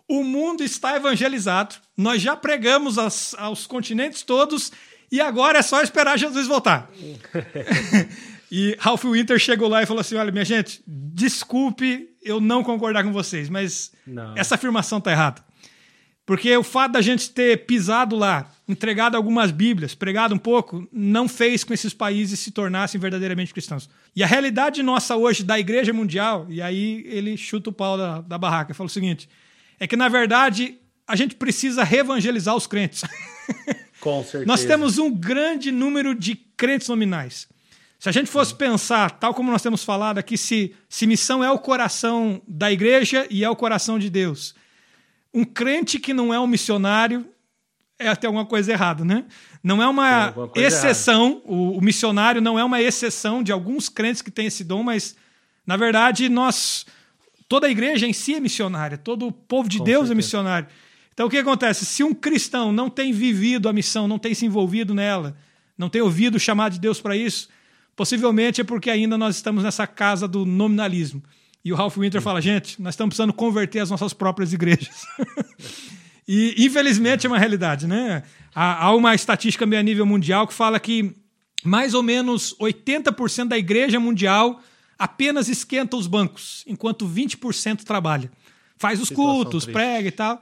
o 0.07 0.23
mundo 0.23 0.63
está 0.63 0.95
evangelizado, 0.95 1.75
nós 1.97 2.21
já 2.21 2.35
pregamos 2.35 2.97
aos, 2.97 3.33
aos 3.35 3.65
continentes 3.65 4.21
todos 4.23 4.71
e 5.11 5.21
agora 5.21 5.59
é 5.59 5.61
só 5.61 5.81
esperar 5.81 6.17
Jesus 6.17 6.47
voltar. 6.47 6.89
e 8.51 8.75
Ralph 8.79 9.05
Winter 9.05 9.39
chegou 9.39 9.67
lá 9.67 9.83
e 9.83 9.85
falou 9.85 10.01
assim: 10.01 10.15
Olha, 10.15 10.31
minha 10.31 10.45
gente, 10.45 10.83
desculpe 10.87 12.09
eu 12.21 12.39
não 12.39 12.63
concordar 12.63 13.03
com 13.03 13.11
vocês, 13.11 13.49
mas 13.49 13.91
não. 14.05 14.35
essa 14.37 14.55
afirmação 14.55 14.97
está 14.97 15.11
errada. 15.11 15.43
Porque 16.25 16.55
o 16.55 16.63
fato 16.63 16.93
da 16.93 17.01
gente 17.01 17.29
ter 17.29 17.65
pisado 17.65 18.15
lá, 18.15 18.49
entregado 18.67 19.15
algumas 19.15 19.51
Bíblias, 19.51 19.93
pregado 19.93 20.33
um 20.33 20.37
pouco, 20.37 20.87
não 20.91 21.27
fez 21.27 21.63
com 21.63 21.69
que 21.69 21.73
esses 21.73 21.93
países 21.93 22.39
se 22.39 22.51
tornassem 22.51 22.99
verdadeiramente 22.99 23.53
cristãos. 23.53 23.89
E 24.15 24.23
a 24.23 24.27
realidade 24.27 24.81
nossa 24.81 25.17
hoje 25.17 25.43
da 25.43 25.59
Igreja 25.59 25.91
Mundial, 25.91 26.45
e 26.49 26.61
aí 26.61 27.03
ele 27.07 27.35
chuta 27.35 27.69
o 27.69 27.73
pau 27.73 27.97
da, 27.97 28.21
da 28.21 28.37
barraca, 28.37 28.71
e 28.71 28.75
fala 28.75 28.87
o 28.87 28.89
seguinte: 28.89 29.27
é 29.77 29.85
que, 29.85 29.97
na 29.97 30.07
verdade, 30.07 30.77
a 31.05 31.15
gente 31.15 31.35
precisa 31.35 31.83
reevangelizar 31.83 32.55
os 32.55 32.67
crentes. 32.67 33.03
Com 33.99 34.23
certeza. 34.23 34.45
Nós 34.45 34.63
temos 34.63 34.97
um 34.97 35.13
grande 35.13 35.71
número 35.71 36.15
de 36.15 36.35
crentes 36.35 36.87
nominais. 36.87 37.47
Se 37.99 38.09
a 38.09 38.11
gente 38.11 38.29
fosse 38.29 38.53
pensar, 38.53 39.11
tal 39.11 39.33
como 39.33 39.51
nós 39.51 39.61
temos 39.61 39.83
falado 39.83 40.17
aqui, 40.17 40.37
se, 40.37 40.75
se 40.89 41.07
missão 41.07 41.41
é 41.43 41.49
o 41.49 41.59
coração 41.59 42.41
da 42.45 42.69
igreja 42.71 43.25
e 43.29 43.45
é 43.45 43.49
o 43.49 43.55
coração 43.55 43.97
de 43.97 44.09
Deus, 44.09 44.53
um 45.33 45.43
crente 45.43 45.99
que 45.99 46.13
não 46.13 46.33
é 46.33 46.39
um 46.39 46.47
missionário 46.47 47.25
é 47.99 48.07
até 48.07 48.27
alguma 48.27 48.45
coisa 48.45 48.71
errada, 48.71 49.05
né? 49.05 49.25
Não 49.63 49.81
é 49.81 49.87
uma 49.87 50.33
exceção, 50.55 51.41
o, 51.45 51.77
o, 51.77 51.81
missionário 51.81 52.41
não 52.41 52.59
é 52.59 52.63
uma 52.63 52.81
exceção 52.81 53.41
de 53.41 53.51
alguns 53.51 53.87
crentes 53.87 54.21
que 54.21 54.31
têm 54.31 54.47
esse 54.47 54.63
dom, 54.63 54.83
mas, 54.83 55.15
na 55.65 55.77
verdade, 55.77 56.27
nós 56.27 56.85
toda 57.47 57.67
a 57.67 57.69
igreja 57.69 58.07
em 58.07 58.13
si 58.13 58.33
é 58.33 58.39
missionária, 58.39 58.97
todo 58.97 59.27
o 59.27 59.31
povo 59.31 59.69
de 59.69 59.77
Com 59.77 59.83
Deus 59.83 60.05
é 60.05 60.07
certeza. 60.07 60.13
é 60.13 60.15
missionário. 60.15 60.67
Então 61.13 61.27
o 61.27 61.29
que 61.29 61.37
acontece? 61.37 61.85
Se 61.85 62.03
um 62.03 62.13
cristão 62.13 62.71
não 62.71 62.89
tem 62.89 63.13
vivido 63.13 63.69
a 63.69 63.73
missão, 63.73 64.07
não 64.07 64.17
tem 64.17 64.33
se 64.33 64.45
envolvido 64.45 64.93
nela, 64.93 65.37
não 65.77 65.87
tem 65.87 66.01
ouvido 66.01 66.35
o 66.35 66.39
chamado 66.39 66.73
de 66.73 66.79
Deus 66.79 66.99
para 66.99 67.15
isso, 67.15 67.49
possivelmente 67.95 68.59
é 68.59 68.63
porque 68.63 68.89
ainda 68.89 69.17
nós 69.17 69.35
estamos 69.35 69.63
nessa 69.63 69.85
casa 69.85 70.27
do 70.27 70.45
nominalismo. 70.45 71.23
E 71.63 71.71
o 71.71 71.75
Ralph 71.75 71.97
Winter 71.97 72.21
fala: 72.21 72.41
gente, 72.41 72.81
nós 72.81 72.93
estamos 72.93 73.13
precisando 73.13 73.33
converter 73.33 73.79
as 73.79 73.89
nossas 73.89 74.13
próprias 74.13 74.51
igrejas. 74.51 75.05
e 76.27 76.55
infelizmente 76.57 77.25
é 77.25 77.29
uma 77.29 77.39
realidade, 77.39 77.87
né? 77.87 78.23
Há, 78.53 78.85
há 78.85 78.95
uma 78.95 79.15
estatística 79.15 79.65
meio 79.65 79.79
a 79.79 79.83
nível 79.83 80.05
mundial 80.05 80.47
que 80.47 80.53
fala 80.53 80.79
que 80.79 81.15
mais 81.63 81.93
ou 81.93 82.03
menos 82.03 82.55
80% 82.59 83.47
da 83.47 83.57
igreja 83.57 83.99
mundial 83.99 84.61
apenas 84.99 85.47
esquenta 85.47 85.95
os 85.95 86.07
bancos, 86.07 86.63
enquanto 86.67 87.07
20% 87.07 87.83
trabalha. 87.83 88.29
Faz 88.77 89.01
os 89.01 89.07
Situação 89.07 89.35
cultos, 89.35 89.63
triste. 89.63 89.73
prega 89.73 90.07
e 90.07 90.11
tal. 90.11 90.41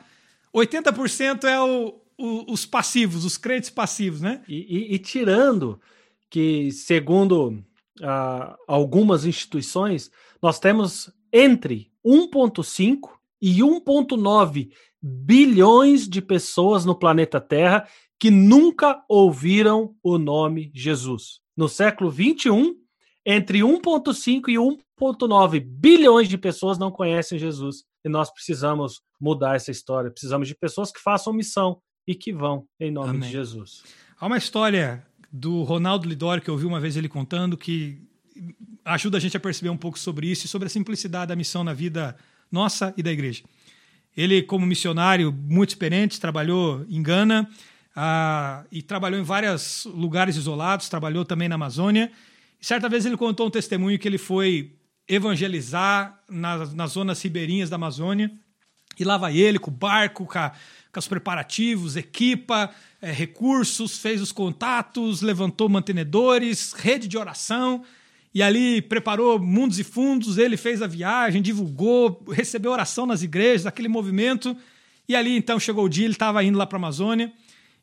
80% 0.54 1.44
é 1.44 1.60
o, 1.62 2.02
o, 2.18 2.52
os 2.52 2.66
passivos, 2.66 3.24
os 3.24 3.38
crentes 3.38 3.70
passivos, 3.70 4.22
né? 4.22 4.42
E, 4.48 4.56
e, 4.56 4.96
e 4.96 5.00
tirando 5.00 5.80
que, 6.30 6.72
segundo 6.72 7.64
uh, 8.00 8.58
algumas 8.68 9.26
instituições, 9.26 10.12
nós 10.42 10.60
temos 10.60 11.12
entre 11.32 11.92
1,5 12.06 13.10
e 13.42 13.60
1,9 13.60 14.72
bilhões 15.02 16.08
de 16.08 16.22
pessoas 16.22 16.86
no 16.86 16.96
planeta 16.96 17.40
Terra 17.40 17.88
que 18.20 18.30
nunca 18.30 19.04
ouviram 19.10 19.96
o 20.04 20.18
nome 20.18 20.72
Jesus. 20.76 21.42
No 21.58 21.68
século 21.68 22.12
21, 22.12 22.76
entre 23.26 23.60
1,5 23.60 24.50
e 24.50 24.56
1,9 24.56 25.60
bilhões 25.60 26.30
de 26.30 26.38
pessoas 26.38 26.78
não 26.78 26.92
conhecem 26.92 27.40
Jesus. 27.40 27.84
E 28.06 28.10
nós 28.10 28.32
precisamos 28.32 29.02
mudar 29.20 29.56
essa 29.56 29.72
história. 29.72 30.12
Precisamos 30.12 30.48
de 30.48 30.56
pessoas 30.56 30.92
que 30.92 31.00
façam 31.00 31.34
missão 31.34 31.82
e 32.08 32.14
que 32.14 32.32
vão 32.32 32.68
em 32.80 32.92
nome 32.92 33.10
Amém. 33.10 33.22
de 33.22 33.32
Jesus. 33.32 33.84
Há 34.20 34.28
uma 34.28 34.38
história 34.38 35.06
do 35.32 35.64
Ronaldo 35.64 36.08
Lidório 36.08 36.44
que 36.44 36.50
eu 36.50 36.54
ouvi 36.54 36.66
uma 36.66 36.80
vez 36.80 36.98
ele 36.98 37.10
contando 37.10 37.58
que 37.58 38.02
ajuda 38.86 39.17
a 39.17 39.20
gente 39.20 39.38
a 39.38 39.39
perceber 39.39 39.70
um 39.70 39.78
pouco 39.78 39.98
sobre 39.98 40.28
isso 40.28 40.46
e 40.46 40.50
sobre 40.50 40.67
a 40.67 40.70
simplicidade 40.70 41.30
da 41.30 41.36
missão 41.36 41.63
na 41.63 41.74
vida 41.74 42.15
nossa 42.52 42.94
e 42.98 43.04
da 43.04 43.12
igreja. 43.12 43.44
Ele, 44.15 44.41
como 44.41 44.65
missionário 44.65 45.32
muito 45.32 45.70
experiente, 45.70 46.20
trabalhou 46.20 46.86
em 46.89 47.02
Gana 47.02 47.50
ah, 47.96 48.65
e 48.72 48.82
trabalhou 48.82 49.20
em 49.20 49.24
vários 49.24 49.86
lugares 49.86 50.36
isolados, 50.36 50.89
trabalhou 50.89 51.24
também 51.24 51.48
na 51.48 51.56
Amazônia 51.56 52.12
certa 52.62 52.88
vez 52.88 53.06
ele 53.06 53.17
contou 53.17 53.48
um 53.48 53.50
testemunho 53.50 53.98
que 53.98 54.08
ele 54.08 54.20
foi 54.20 54.76
evangelizar 55.08 56.22
nas, 56.30 56.74
nas 56.74 56.91
zonas 56.91 57.22
ribeirinhas 57.22 57.70
da 57.70 57.76
Amazônia. 57.76 58.32
E 59.00 59.04
lá 59.04 59.17
vai 59.17 59.36
ele 59.36 59.58
com 59.58 59.72
o 59.72 59.74
barco, 59.74 60.26
com, 60.26 60.38
a, 60.38 60.52
com 60.94 61.00
os 61.00 61.08
preparativos, 61.08 61.98
equipa, 61.98 62.70
é, 63.02 63.12
recursos, 63.12 63.98
fez 63.98 64.22
os 64.22 64.32
contatos, 64.32 65.22
levantou 65.22 65.67
mantenedores, 65.67 66.74
rede 66.74 67.08
de 67.08 67.17
oração. 67.17 67.84
E 68.34 68.41
ali 68.41 68.82
preparou 68.82 69.38
mundos 69.38 69.78
e 69.78 69.84
fundos, 69.84 70.38
ele 70.38 70.56
fez 70.56 70.82
a 70.82 70.88
viagem, 70.88 71.41
divulgou, 71.41 72.24
recebeu 72.32 72.72
oração 72.72 73.06
nas 73.06 73.22
igrejas, 73.22 73.65
aquele 73.65 73.89
movimento. 73.89 74.56
E 75.08 75.15
ali 75.15 75.36
então 75.36 75.60
chegou 75.60 75.86
o 75.86 75.89
dia, 75.89 76.06
ele 76.06 76.13
estava 76.13 76.44
indo 76.44 76.58
lá 76.58 76.65
para 76.65 76.78
a 76.78 76.80
Amazônia. 76.80 77.32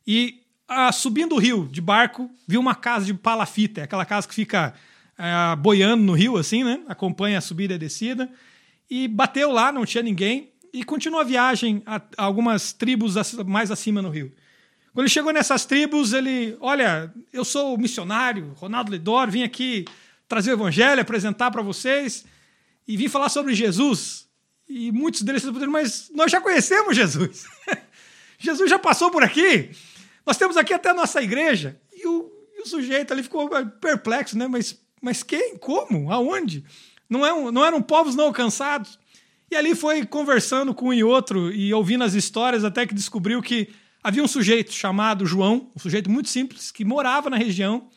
E 0.07 0.41
ah, 0.67 0.91
subindo 0.91 1.35
o 1.35 1.39
rio 1.39 1.69
de 1.71 1.81
barco, 1.81 2.31
viu 2.47 2.61
uma 2.61 2.75
casa 2.75 3.05
de 3.05 3.15
palafita, 3.15 3.83
aquela 3.83 4.07
casa 4.07 4.27
que 4.27 4.35
fica 4.35 4.73
ah, 5.19 5.55
boiando 5.57 6.03
no 6.03 6.15
rio, 6.15 6.37
assim, 6.39 6.65
né? 6.65 6.81
Acompanha 6.89 7.39
a 7.39 7.43
subida 7.43 7.75
e 7.75 7.77
a 7.77 7.79
descida. 7.79 8.31
E 8.89 9.07
bateu 9.07 9.53
lá, 9.53 9.71
não 9.71 9.85
tinha 9.85 10.03
ninguém, 10.03 10.51
e 10.73 10.83
continuou 10.83 11.21
a 11.21 11.25
viagem 11.25 11.83
a, 11.85 12.01
algumas 12.17 12.73
tribos 12.73 13.17
mais 13.45 13.71
acima 13.71 14.01
no 14.01 14.09
rio. 14.09 14.33
Quando 14.95 15.05
ele 15.05 15.11
chegou 15.11 15.33
nessas 15.33 15.67
tribos, 15.67 16.13
ele, 16.13 16.57
olha, 16.61 17.13
eu 17.33 17.45
sou 17.45 17.77
missionário, 17.77 18.55
Ronaldo 18.57 18.91
Ledor, 18.91 19.31
vim 19.31 19.43
aqui 19.43 19.85
trazer 20.29 20.51
o 20.51 20.55
evangelho, 20.55 21.01
apresentar 21.01 21.51
para 21.51 21.63
vocês 21.63 22.25
e 22.87 22.97
vim 22.97 23.09
falar 23.09 23.29
sobre 23.31 23.55
Jesus. 23.55 24.29
E 24.69 24.93
muitos 24.93 25.23
deles 25.23 25.43
disseram, 25.43 25.73
mas 25.73 26.11
nós 26.15 26.31
já 26.31 26.41
conhecemos 26.41 26.95
Jesus. 26.95 27.47
Jesus 28.39 28.71
já 28.71 28.79
passou 28.79 29.11
por 29.11 29.25
aqui. 29.25 29.71
Nós 30.25 30.37
temos 30.37 30.57
aqui 30.57 30.75
até 30.75 30.91
a 30.91 30.95
nossa 30.95 31.23
igreja. 31.23 31.81
E 31.93 32.07
o, 32.07 32.31
e 32.57 32.63
o 32.63 32.67
sujeito 32.67 33.13
ali 33.13 33.23
ficou 33.23 33.49
perplexo, 33.81 34.37
né? 34.39 34.47
Mas, 34.47 34.79
mas 35.01 35.23
quem? 35.23 35.57
Como? 35.57 36.13
Aonde? 36.13 36.65
Não, 37.09 37.25
é 37.25 37.33
um, 37.33 37.51
não 37.51 37.65
eram 37.65 37.81
povos 37.81 38.15
não 38.15 38.27
alcançados? 38.27 38.99
E 39.51 39.57
ali 39.57 39.75
foi 39.75 40.05
conversando 40.05 40.75
com 40.75 40.89
um 40.89 40.93
e 40.93 41.03
outro 41.03 41.51
e 41.51 41.73
ouvindo 41.73 42.05
as 42.05 42.13
histórias 42.13 42.63
até 42.65 42.87
que 42.87 42.95
descobriu 42.95 43.41
que 43.41 43.71
havia 44.03 44.23
um 44.23 44.29
sujeito 44.29 44.73
chamado 44.73 45.25
João, 45.25 45.71
um 45.75 45.79
sujeito 45.79 46.11
muito 46.11 46.29
simples, 46.29 46.71
que 46.71 46.85
morava 46.85 47.31
na 47.31 47.37
região 47.39 47.89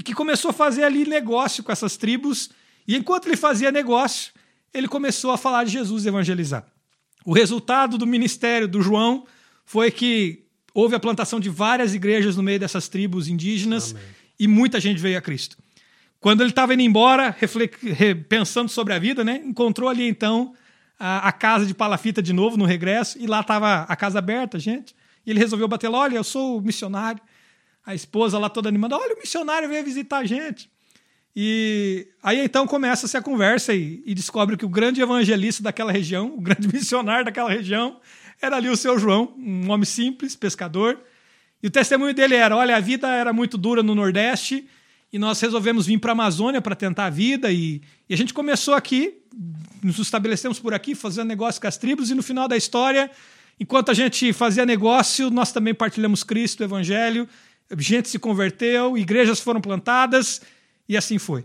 e 0.00 0.02
que 0.02 0.14
começou 0.14 0.48
a 0.48 0.54
fazer 0.54 0.82
ali 0.82 1.04
negócio 1.04 1.62
com 1.62 1.70
essas 1.70 1.98
tribos. 1.98 2.48
E 2.88 2.96
enquanto 2.96 3.26
ele 3.26 3.36
fazia 3.36 3.70
negócio, 3.70 4.32
ele 4.72 4.88
começou 4.88 5.30
a 5.30 5.36
falar 5.36 5.64
de 5.64 5.72
Jesus 5.72 6.06
e 6.06 6.08
evangelizar. 6.08 6.64
O 7.22 7.34
resultado 7.34 7.98
do 7.98 8.06
ministério 8.06 8.66
do 8.66 8.80
João 8.80 9.26
foi 9.66 9.90
que 9.90 10.46
houve 10.72 10.94
a 10.94 10.98
plantação 10.98 11.38
de 11.38 11.50
várias 11.50 11.92
igrejas 11.92 12.34
no 12.34 12.42
meio 12.42 12.58
dessas 12.58 12.88
tribos 12.88 13.28
indígenas 13.28 13.90
Amém. 13.90 14.02
e 14.38 14.48
muita 14.48 14.80
gente 14.80 14.98
veio 14.98 15.18
a 15.18 15.20
Cristo. 15.20 15.58
Quando 16.18 16.40
ele 16.40 16.48
estava 16.48 16.72
indo 16.72 16.82
embora, 16.82 17.36
pensando 18.26 18.70
sobre 18.70 18.94
a 18.94 18.98
vida, 18.98 19.22
né, 19.22 19.42
encontrou 19.44 19.86
ali 19.86 20.08
então 20.08 20.54
a, 20.98 21.28
a, 21.28 21.32
casa 21.32 21.66
de 21.66 21.74
palafita 21.74 22.22
de 22.22 22.32
novo 22.32 22.56
no 22.56 22.64
regresso 22.64 23.18
e 23.18 23.26
lá 23.26 23.40
estava 23.40 23.82
a 23.82 23.96
casa 23.96 24.18
aberta, 24.18 24.58
gente. 24.58 24.94
E 25.26 25.30
ele 25.30 25.40
resolveu 25.40 25.68
bater 25.68 25.90
lá: 25.90 25.98
olha, 25.98 26.16
eu 26.16 26.24
sou 26.24 26.58
missionário. 26.62 27.20
A 27.90 27.94
esposa 27.94 28.38
lá 28.38 28.48
toda 28.48 28.68
animada: 28.68 28.96
olha, 28.96 29.14
o 29.14 29.18
missionário 29.18 29.68
veio 29.68 29.84
visitar 29.84 30.18
a 30.18 30.24
gente. 30.24 30.70
E 31.34 32.06
aí 32.22 32.38
então 32.38 32.66
começa-se 32.66 33.16
a 33.16 33.22
conversa 33.22 33.74
e, 33.74 34.00
e 34.06 34.14
descobre 34.14 34.56
que 34.56 34.64
o 34.64 34.68
grande 34.68 35.00
evangelista 35.00 35.62
daquela 35.62 35.90
região, 35.90 36.34
o 36.36 36.40
grande 36.40 36.68
missionário 36.72 37.24
daquela 37.24 37.50
região, 37.50 38.00
era 38.40 38.56
ali 38.56 38.68
o 38.68 38.76
seu 38.76 38.96
João, 38.96 39.34
um 39.36 39.70
homem 39.70 39.84
simples, 39.84 40.36
pescador. 40.36 41.00
E 41.60 41.66
o 41.66 41.70
testemunho 41.70 42.14
dele 42.14 42.36
era: 42.36 42.56
olha, 42.56 42.76
a 42.76 42.80
vida 42.80 43.08
era 43.08 43.32
muito 43.32 43.58
dura 43.58 43.82
no 43.82 43.92
Nordeste 43.92 44.68
e 45.12 45.18
nós 45.18 45.40
resolvemos 45.40 45.86
vir 45.86 45.98
para 45.98 46.12
a 46.12 46.14
Amazônia 46.14 46.60
para 46.60 46.76
tentar 46.76 47.06
a 47.06 47.10
vida. 47.10 47.50
E, 47.50 47.82
e, 48.08 48.14
a 48.14 48.16
gente 48.16 48.32
começou 48.32 48.74
aqui, 48.74 49.18
nos 49.82 49.98
estabelecemos 49.98 50.60
por 50.60 50.72
aqui, 50.72 50.94
fazendo 50.94 51.26
negócio 51.26 51.60
com 51.60 51.66
as 51.66 51.76
tribos. 51.76 52.08
E 52.08 52.14
no 52.14 52.22
final 52.22 52.46
da 52.46 52.56
história, 52.56 53.10
enquanto 53.58 53.90
a 53.90 53.94
gente 53.94 54.32
fazia 54.32 54.64
negócio, 54.64 55.28
nós 55.28 55.50
também 55.50 55.74
partilhamos 55.74 56.22
Cristo, 56.22 56.60
o 56.60 56.64
Evangelho. 56.64 57.28
Gente 57.78 58.08
se 58.08 58.18
converteu, 58.18 58.98
igrejas 58.98 59.40
foram 59.40 59.60
plantadas 59.60 60.40
e 60.88 60.96
assim 60.96 61.18
foi. 61.18 61.44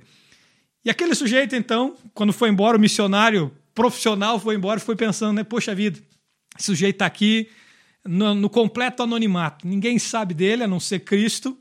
E 0.83 0.89
aquele 0.89 1.15
sujeito, 1.15 1.55
então, 1.55 1.95
quando 2.13 2.31
foi 2.31 2.49
embora, 2.49 2.77
o 2.77 2.79
missionário 2.79 3.51
profissional 3.73 4.39
foi 4.39 4.55
embora, 4.55 4.79
foi 4.79 4.95
pensando, 4.95 5.33
né? 5.33 5.43
Poxa 5.43 5.75
vida, 5.75 5.99
esse 6.57 6.67
sujeito 6.67 6.95
está 6.95 7.05
aqui 7.05 7.49
no, 8.03 8.33
no, 8.33 8.49
completo 8.49 9.03
anonimato. 9.03 9.67
Ninguém 9.67 9.99
sabe 9.99 10.33
dele, 10.33 10.63
a 10.63 10.67
não 10.67 10.79
ser 10.79 10.99
Cristo. 10.99 11.57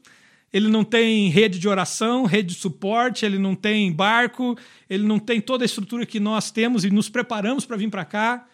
Ele 0.53 0.69
não 0.69 0.85
tem 0.85 1.29
rede 1.31 1.59
de 1.59 1.67
oração, 1.67 2.27
rede 2.27 2.55
de 2.55 2.61
suporte, 2.61 3.27
ele 3.27 3.39
não 3.39 3.57
tem 3.57 3.91
barco, 3.91 4.57
ele 4.89 5.05
não 5.05 5.19
tem 5.19 5.41
toda 5.41 5.65
a 5.65 5.67
estrutura 5.67 6.07
que 6.07 6.21
nós 6.21 6.51
temos 6.53 6.85
e 6.85 6.91
nos 6.91 7.09
preparamos 7.09 7.67
para 7.67 7.77
vir 7.77 7.91
para 7.91 8.05
cá. 8.05 8.47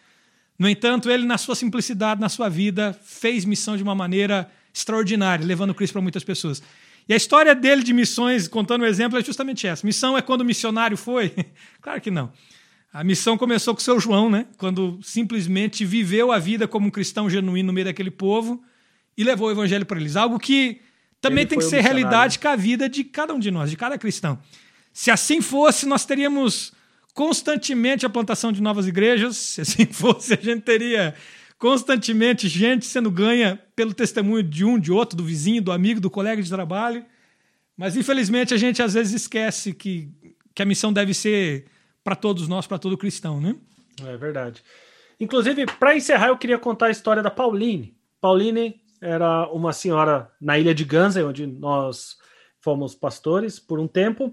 No 0.58 0.68
entanto, 0.68 1.10
ele, 1.10 1.26
na 1.26 1.36
sua 1.36 1.54
simplicidade, 1.54 2.20
na 2.20 2.28
sua 2.28 2.48
vida, 2.48 2.98
fez 3.02 3.44
missão 3.44 3.76
de 3.76 3.82
uma 3.82 3.94
maneira 3.94 4.50
extraordinária, 4.72 5.44
levando 5.44 5.74
Cristo 5.74 5.94
para 5.94 6.02
muitas 6.02 6.24
pessoas. 6.24 6.62
E 7.08 7.12
a 7.12 7.16
história 7.16 7.54
dele 7.54 7.82
de 7.82 7.92
missões, 7.92 8.46
contando 8.46 8.82
o 8.82 8.84
um 8.84 8.86
exemplo, 8.86 9.18
é 9.18 9.24
justamente 9.24 9.66
essa. 9.66 9.86
Missão 9.86 10.16
é 10.16 10.22
quando 10.22 10.42
o 10.42 10.44
missionário 10.44 10.96
foi? 10.96 11.34
claro 11.80 12.00
que 12.00 12.10
não. 12.10 12.32
A 12.92 13.04
missão 13.04 13.38
começou 13.38 13.74
com 13.74 13.80
o 13.80 13.82
seu 13.82 14.00
João, 14.00 14.28
né? 14.28 14.46
Quando 14.56 14.98
simplesmente 15.02 15.84
viveu 15.84 16.32
a 16.32 16.38
vida 16.38 16.66
como 16.66 16.88
um 16.88 16.90
cristão 16.90 17.30
genuíno 17.30 17.68
no 17.68 17.72
meio 17.72 17.86
daquele 17.86 18.10
povo 18.10 18.62
e 19.16 19.22
levou 19.22 19.48
o 19.48 19.50
evangelho 19.50 19.86
para 19.86 20.00
eles. 20.00 20.16
Algo 20.16 20.38
que 20.38 20.80
também 21.20 21.42
Ele 21.42 21.50
tem 21.50 21.58
que 21.58 21.64
ser 21.64 21.80
realidade 21.80 22.38
com 22.38 22.48
a 22.48 22.56
vida 22.56 22.88
de 22.88 23.04
cada 23.04 23.34
um 23.34 23.38
de 23.38 23.50
nós, 23.50 23.70
de 23.70 23.76
cada 23.76 23.98
cristão. 23.98 24.38
Se 24.92 25.10
assim 25.10 25.40
fosse, 25.40 25.86
nós 25.86 26.04
teríamos 26.04 26.72
constantemente 27.12 28.06
a 28.06 28.10
plantação 28.10 28.50
de 28.50 28.62
novas 28.62 28.86
igrejas. 28.86 29.36
Se 29.36 29.60
assim 29.60 29.86
fosse, 29.92 30.34
a 30.34 30.38
gente 30.40 30.62
teria 30.62 31.14
constantemente 31.60 32.48
gente 32.48 32.86
sendo 32.86 33.10
ganha 33.10 33.62
pelo 33.76 33.92
testemunho 33.92 34.42
de 34.42 34.64
um, 34.64 34.80
de 34.80 34.90
outro, 34.90 35.14
do 35.14 35.22
vizinho, 35.22 35.60
do 35.60 35.70
amigo, 35.70 36.00
do 36.00 36.10
colega 36.10 36.42
de 36.42 36.48
trabalho. 36.48 37.04
Mas 37.76 37.96
infelizmente 37.96 38.54
a 38.54 38.56
gente 38.56 38.82
às 38.82 38.94
vezes 38.94 39.12
esquece 39.12 39.74
que, 39.74 40.10
que 40.54 40.62
a 40.62 40.64
missão 40.64 40.90
deve 40.90 41.12
ser 41.12 41.66
para 42.02 42.16
todos 42.16 42.48
nós, 42.48 42.66
para 42.66 42.78
todo 42.78 42.96
cristão, 42.96 43.38
né? 43.38 43.54
É 44.06 44.16
verdade. 44.16 44.62
Inclusive, 45.20 45.66
para 45.66 45.94
encerrar, 45.94 46.28
eu 46.28 46.38
queria 46.38 46.58
contar 46.58 46.86
a 46.86 46.90
história 46.90 47.22
da 47.22 47.30
Pauline. 47.30 47.94
Pauline 48.22 48.80
era 48.98 49.46
uma 49.52 49.74
senhora 49.74 50.32
na 50.40 50.58
ilha 50.58 50.74
de 50.74 50.82
Ganze, 50.82 51.22
onde 51.22 51.46
nós 51.46 52.16
fomos 52.58 52.94
pastores 52.94 53.60
por 53.60 53.78
um 53.78 53.86
tempo. 53.86 54.32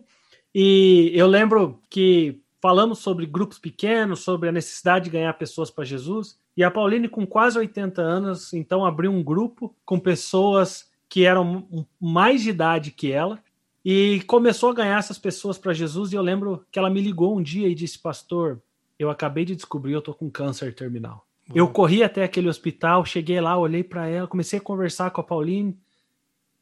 E 0.56 1.12
eu 1.14 1.28
lembro 1.28 1.82
que 1.90 2.42
falamos 2.62 3.00
sobre 3.00 3.26
grupos 3.26 3.60
pequenos, 3.60 4.22
sobre 4.22 4.48
a 4.48 4.52
necessidade 4.54 5.06
de 5.06 5.12
ganhar 5.12 5.34
pessoas 5.34 5.70
para 5.70 5.84
Jesus. 5.84 6.40
E 6.58 6.64
a 6.64 6.72
Pauline, 6.72 7.08
com 7.08 7.24
quase 7.24 7.60
80 7.60 8.02
anos, 8.02 8.52
então 8.52 8.84
abriu 8.84 9.12
um 9.12 9.24
grupo 9.24 9.76
com 9.86 10.00
pessoas 10.00 10.90
que 11.08 11.24
eram 11.24 11.86
mais 12.02 12.42
de 12.42 12.50
idade 12.50 12.90
que 12.90 13.12
ela 13.12 13.40
e 13.86 14.22
começou 14.26 14.72
a 14.72 14.74
ganhar 14.74 14.98
essas 14.98 15.20
pessoas 15.20 15.60
para 15.60 15.72
Jesus. 15.72 16.12
E 16.12 16.16
eu 16.16 16.22
lembro 16.24 16.66
que 16.72 16.80
ela 16.80 16.90
me 16.90 17.00
ligou 17.00 17.38
um 17.38 17.44
dia 17.44 17.68
e 17.68 17.76
disse: 17.76 18.00
Pastor, 18.00 18.60
eu 18.98 19.12
acabei 19.12 19.46
de 19.46 19.56
descobrir, 19.56 19.94
eu 19.94 20.02
tô 20.02 20.16
com 20.16 20.32
câncer 20.32 20.74
terminal. 20.74 21.28
Boa. 21.48 21.60
Eu 21.60 21.68
corri 21.70 22.02
até 22.02 22.24
aquele 22.24 22.50
hospital, 22.50 23.06
cheguei 23.06 23.40
lá, 23.40 23.56
olhei 23.56 23.84
para 23.84 24.08
ela, 24.08 24.28
comecei 24.28 24.58
a 24.58 24.62
conversar 24.62 25.12
com 25.12 25.22
a 25.22 25.24
Pauline. 25.24 25.80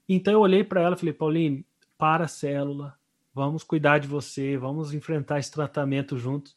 Então 0.10 0.34
eu 0.34 0.42
olhei 0.42 0.64
para 0.66 0.82
ela 0.82 0.96
e 0.96 1.00
falei: 1.00 1.14
Pauline, 1.14 1.66
para 1.98 2.26
a 2.26 2.28
célula, 2.28 2.96
vamos 3.34 3.64
cuidar 3.64 4.00
de 4.00 4.10
você, 4.10 4.58
vamos 4.58 4.94
enfrentar 4.94 5.40
esse 5.40 5.52
tratamento 5.52 6.18
juntos. 6.18 6.54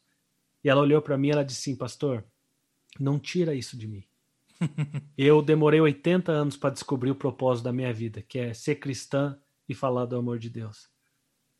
E 0.64 0.68
ela 0.68 0.82
olhou 0.82 1.00
para 1.00 1.16
mim 1.16 1.28
e 1.28 1.30
ela 1.30 1.44
disse: 1.44 1.62
Sim, 1.62 1.76
pastor, 1.76 2.24
não 2.98 3.18
tira 3.18 3.54
isso 3.54 3.76
de 3.76 3.86
mim. 3.86 4.04
eu 5.16 5.40
demorei 5.40 5.80
80 5.80 6.32
anos 6.32 6.56
para 6.56 6.70
descobrir 6.70 7.10
o 7.10 7.14
propósito 7.14 7.64
da 7.64 7.72
minha 7.72 7.92
vida, 7.92 8.22
que 8.22 8.38
é 8.38 8.54
ser 8.54 8.76
cristã 8.76 9.38
e 9.68 9.74
falar 9.74 10.06
do 10.06 10.16
amor 10.16 10.38
de 10.38 10.50
Deus. 10.50 10.88